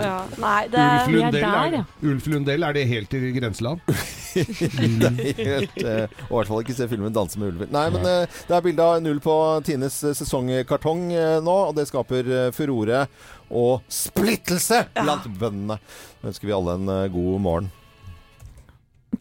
[0.05, 0.17] Ja.
[0.41, 1.83] Nei, det Ulf vi er der, er, ja.
[2.11, 3.81] Ulf Lundell, er det helt i grenseland?
[4.35, 7.71] helt, eh, og i hvert fall ikke se filmen 'Danse med ulver'.
[7.73, 11.75] Nei, men eh, det er bilde av null på Tines eh, sesongkartong eh, nå, og
[11.79, 13.05] det skaper eh, furore
[13.49, 15.79] og splittelse blant bøndene.
[16.21, 17.71] Nå ønsker vi alle en god morgen.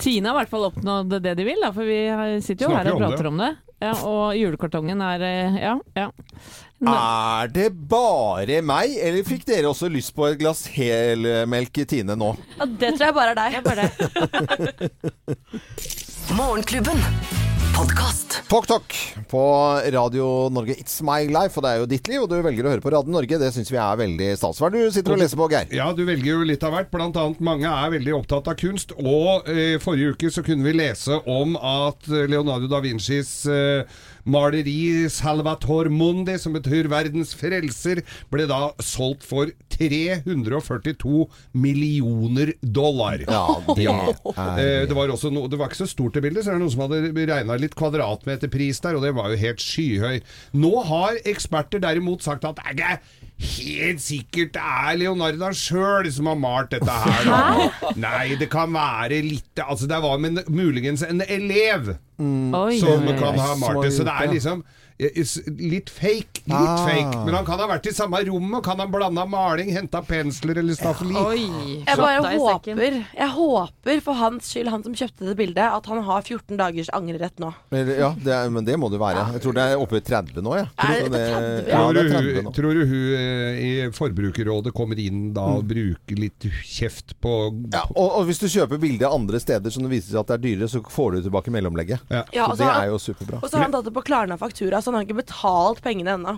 [0.01, 1.99] Tine har i hvert fall oppnådd det de vil, da, for vi
[2.43, 3.11] sitter jo Snakker her og om det.
[3.15, 3.51] prater om det.
[3.83, 6.09] Ja, og julekartongen er eh, Ja, ja.
[6.85, 12.17] Er det bare meg, eller fikk dere også lyst på et glass helmelk i Tine
[12.19, 12.35] nå?
[12.59, 13.89] Ja, det tror jeg bare er deg.
[16.39, 17.44] Morgenklubben.
[17.77, 18.43] Podkast.
[18.49, 18.95] Talk Talk
[19.29, 19.41] på
[19.93, 20.75] Radio Norge.
[20.79, 22.93] It's my life, og det er jo ditt liv, og du velger å høre på
[22.95, 23.39] Radio Norge.
[23.41, 24.61] Det syns vi er veldig stas.
[24.63, 25.75] Hva er det du sitter og leser på, Geir?
[25.75, 26.93] Ja, du velger jo litt av hvert.
[26.93, 28.95] Blant annet mange er veldig opptatt av kunst.
[29.01, 33.83] Og eh, forrige uke så kunne vi lese om at eh, Leonardo da Vincis eh,
[34.27, 43.19] maleri 'Salvator Mundi', som betyr 'verdens frelser', ble da solgt for 342 millioner dollar.
[43.29, 44.15] Ja, det er
[44.59, 46.71] Eh, Det var, også no, det var ikke så stort det bildet, så er noen
[46.73, 50.21] som hadde regna litt kvadratmeterpris der, og det var jo helt skyhøy.
[50.55, 52.99] Nå har eksperter derimot sagt at det
[53.43, 57.27] helt sikkert er Leonardo sjøl som har malt dette her.
[57.27, 57.93] Da.
[57.99, 62.55] Nei, det kan være litt Altså, det var men, muligens en elev mm.
[62.79, 63.19] som oi, oi.
[63.19, 64.65] kan ha malt det, så det er liksom
[64.99, 66.43] Litt fake.
[66.45, 66.87] Litt Ah.
[66.87, 67.25] fake.
[67.25, 70.75] Men han kan ha vært i samme rommet, kan ha blanda maling, henta pensler eller
[70.77, 71.15] staffeli.
[71.87, 76.03] Jeg bare håper, jeg håper for hans skyld, han som kjøpte det bildet, at han
[76.07, 77.53] har 14 dagers angrerett nå.
[77.73, 79.25] Men, ja, det er, men det må det være.
[79.35, 80.69] Jeg tror det er oppe i 30 nå, jeg.
[80.77, 81.69] Det Så 30?
[81.69, 86.19] Ja, Tror du, hun, tror du hun eh, i Forbrukerrådet kommer inn da og bruker
[86.21, 87.33] litt kjeft på
[87.73, 90.37] Ja, og, og hvis du kjøper bilde andre steder som det viser seg at det
[90.39, 92.05] er dyrere, så får du tilbake mellomlegget.
[92.13, 92.23] Ja.
[92.35, 93.41] Ja, så og så det er jo superbra.
[93.43, 96.15] Og så har han tatt det på Klarna faktura, så han har ikke betalt pengene
[96.19, 96.37] ennå.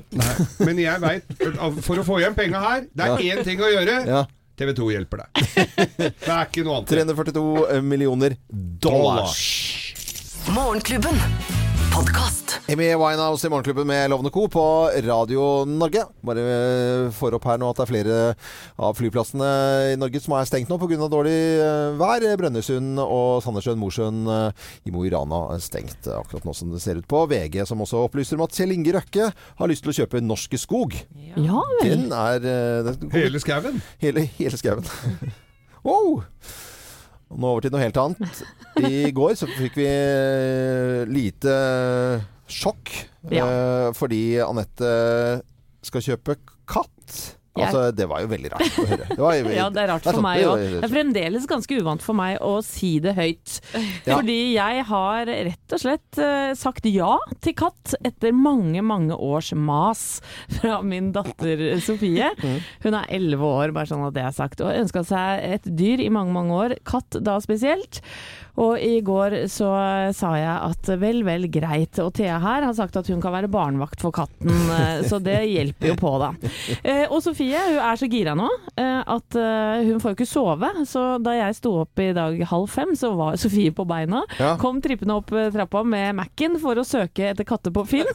[0.63, 1.37] Men jeg veit
[1.83, 3.99] For å få igjen penga her, det er én ting å gjøre.
[4.07, 4.23] Ja.
[4.57, 5.43] TV 2 hjelper deg.
[5.99, 6.89] Det er ikke noe annet.
[6.95, 8.39] 342 millioner
[8.81, 9.43] dollars.
[10.55, 11.66] Morgenklubben.
[11.97, 12.59] Podkast.
[12.69, 14.49] Amy Winehouse i Morgenklubben med Lovende Co.
[14.53, 16.03] på Radio Norge.
[16.21, 18.19] Bare eh, får opp her nå at det er flere
[18.85, 19.49] av flyplassene
[19.95, 20.99] i Norge som er stengt nå pga.
[21.09, 21.33] dårlig
[21.65, 22.27] eh, vær.
[22.43, 26.83] Brønnøysund og Sandnessjøen, Mosjøen eh, i Mo i Rana er stengt akkurat nå som det
[26.85, 27.25] ser ut på.
[27.33, 30.61] VG som også opplyser om at Kjell Inge Røkke har lyst til å kjøpe Norske
[30.61, 30.99] Skog.
[31.33, 31.89] Ja vel.
[31.95, 33.81] Den er den kommer- Hele skauen.
[34.05, 34.85] Hele, hele skauen.
[35.87, 36.21] wow!
[37.35, 38.43] Nå over til noe helt annet.
[38.87, 41.57] I går så fikk vi eh, lite
[42.47, 42.93] sjokk
[43.35, 43.47] ja.
[43.99, 44.91] fordi Anette
[45.87, 46.39] skal kjøpe
[46.71, 47.36] katt.
[47.57, 49.09] Altså, det var jo veldig rart å høre.
[49.11, 50.63] Det var, Ja, det er rart for sånn, meg òg.
[50.77, 53.59] Det er fremdeles ganske uvant for meg å si det høyt.
[54.07, 54.17] Ja.
[54.19, 59.53] Fordi jeg har rett og slett eh, sagt ja til katt etter mange, mange års
[59.57, 60.05] mas
[60.59, 62.33] fra min datter Sofie.
[62.47, 62.59] Mm.
[62.85, 66.03] Hun er elleve år, bare sånn at det er sagt, og ønska seg et dyr
[66.05, 66.75] i mange, mange år.
[66.87, 68.01] Katt da spesielt.
[68.63, 69.69] Og i går så
[70.17, 71.99] sa jeg at vel, vel, greit.
[72.03, 75.39] Og Thea her har sagt at hun kan være barnevakt for katten, eh, så det
[75.51, 76.33] hjelper jo på, da.
[76.83, 80.29] Eh, og Sofie hun er så gira nå eh, at eh, hun får jo ikke
[80.29, 80.73] sove.
[80.89, 84.25] Så da jeg sto opp i dag halv fem, så var Sofie på beina.
[84.41, 84.55] Ja.
[84.61, 88.11] Kom trippende opp eh, trappa med Mac-en for å søke etter katter på Finn.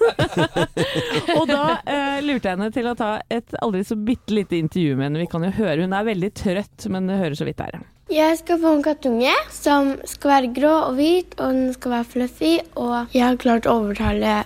[1.37, 4.97] og da eh, lurte jeg henne til å ta et aldri så bitte lite intervju
[4.97, 5.23] med henne.
[5.23, 7.81] Vi kan jo høre, hun er veldig trøtt, men det hører så vidt her.
[8.11, 12.07] Jeg skal få en kattunge som skal være grå og hvit, og den skal være
[12.11, 12.53] fluffy.
[12.75, 14.41] Og jeg har klart å overtale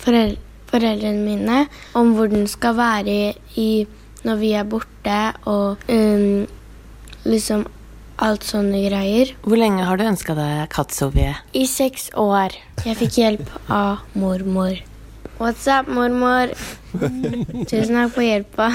[0.00, 0.38] forel
[0.68, 1.58] foreldrene mine
[1.96, 5.18] om hvor den skal være i, i når vi er borte,
[5.48, 6.44] og um,
[7.24, 7.64] liksom
[8.20, 9.32] alt sånne greier.
[9.44, 11.36] Hvor lenge har du ønska deg katt, Sofie?
[11.52, 12.56] I seks år.
[12.84, 14.76] Jeg fikk hjelp av mormor.
[15.38, 16.52] What's up, mormor?
[17.68, 18.68] Tusen takk for hjelpa.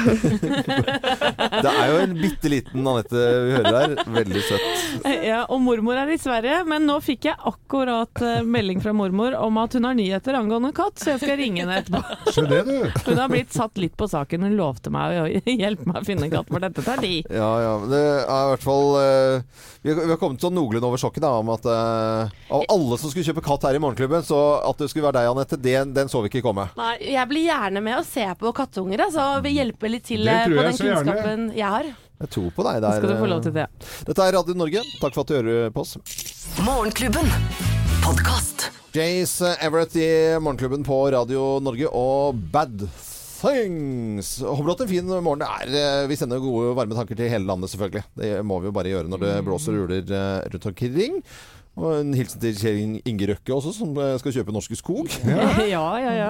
[1.64, 3.96] Det er jo en bitte liten Anette vi hører her.
[4.18, 5.08] Veldig søtt.
[5.26, 9.36] Ja, og mormor er i Sverige, men nå fikk jeg akkurat eh, melding fra mormor
[9.40, 12.32] om at hun har nyheter angående katt, så jeg skal ringe henne etterpå.
[12.36, 12.76] Se det, du.
[13.08, 14.46] Hun har blitt satt litt på saken.
[14.48, 15.26] Hun lovte meg å
[15.64, 17.30] hjelpe meg å finne en katt, for dette tar tid.
[17.34, 17.74] Ja, ja.
[17.82, 21.02] men Det er i hvert fall eh, Vi har, vi har kommet sånn noenlunde over
[21.02, 24.40] sjokket da, om at eh, av alle som skulle kjøpe katt her i Morgenklubben, så
[24.64, 26.68] at det skulle være deg, Anette, den, den så vi ikke komme.
[26.78, 30.46] Nei, jeg blir gjerne med å se på kattunger, så Vi hjelper litt til eh,
[30.46, 31.04] på jeg den gjerne.
[31.04, 31.90] kunnskapen jeg har.
[32.24, 33.00] Jeg tror på deg der.
[33.00, 33.66] Skal du få lov til det.
[34.08, 34.84] Dette er Radio Norge.
[35.02, 35.98] Takk for at du hører på oss.
[36.64, 37.28] Morgenklubben.
[38.04, 38.70] Podcast.
[38.94, 42.86] Jace Everett i Morgenklubben på Radio Norge og Bad
[43.42, 44.38] Things.
[44.40, 45.42] Håper du har hatt en fin morgen.
[45.42, 45.74] Det er,
[46.04, 48.04] eh, vi sender gode, varme tanker til hele landet, selvfølgelig.
[48.16, 51.18] Det må vi jo bare gjøre når det blåser og uler eh, rundt omkring.
[51.74, 55.10] Og en hilsen til Kjell Inge Røkke også, som eh, skal kjøpe Norske Skog.
[55.74, 56.30] Ja, ja, ja.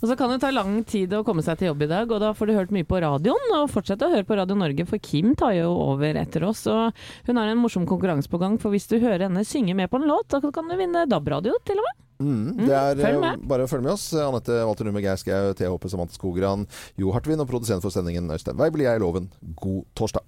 [0.00, 2.18] Og så kan det ta lang tid å komme seg til jobb i dag, og
[2.24, 3.54] da får du hørt mye på radioen.
[3.60, 6.64] Og fortsett å høre på Radio Norge, for Kim tar jo over etter oss.
[6.70, 6.90] Og
[7.28, 10.00] hun har en morsom konkurranse på gang, for hvis du hører henne synge med på
[10.02, 12.06] en låt, da kan du vinne DAB-radio, til og med.
[12.20, 13.46] Mm, det er følg med.
[13.48, 14.10] bare å følge med oss.
[14.12, 16.66] Anette Walter Numme, Geir Skau, THP Håpe, Samantha Skogran,
[17.00, 18.84] Jo Hartvin og produsent for sendingen Øystein Weibel.
[18.84, 19.30] Jeg er Loven.
[19.62, 20.26] God torsdag.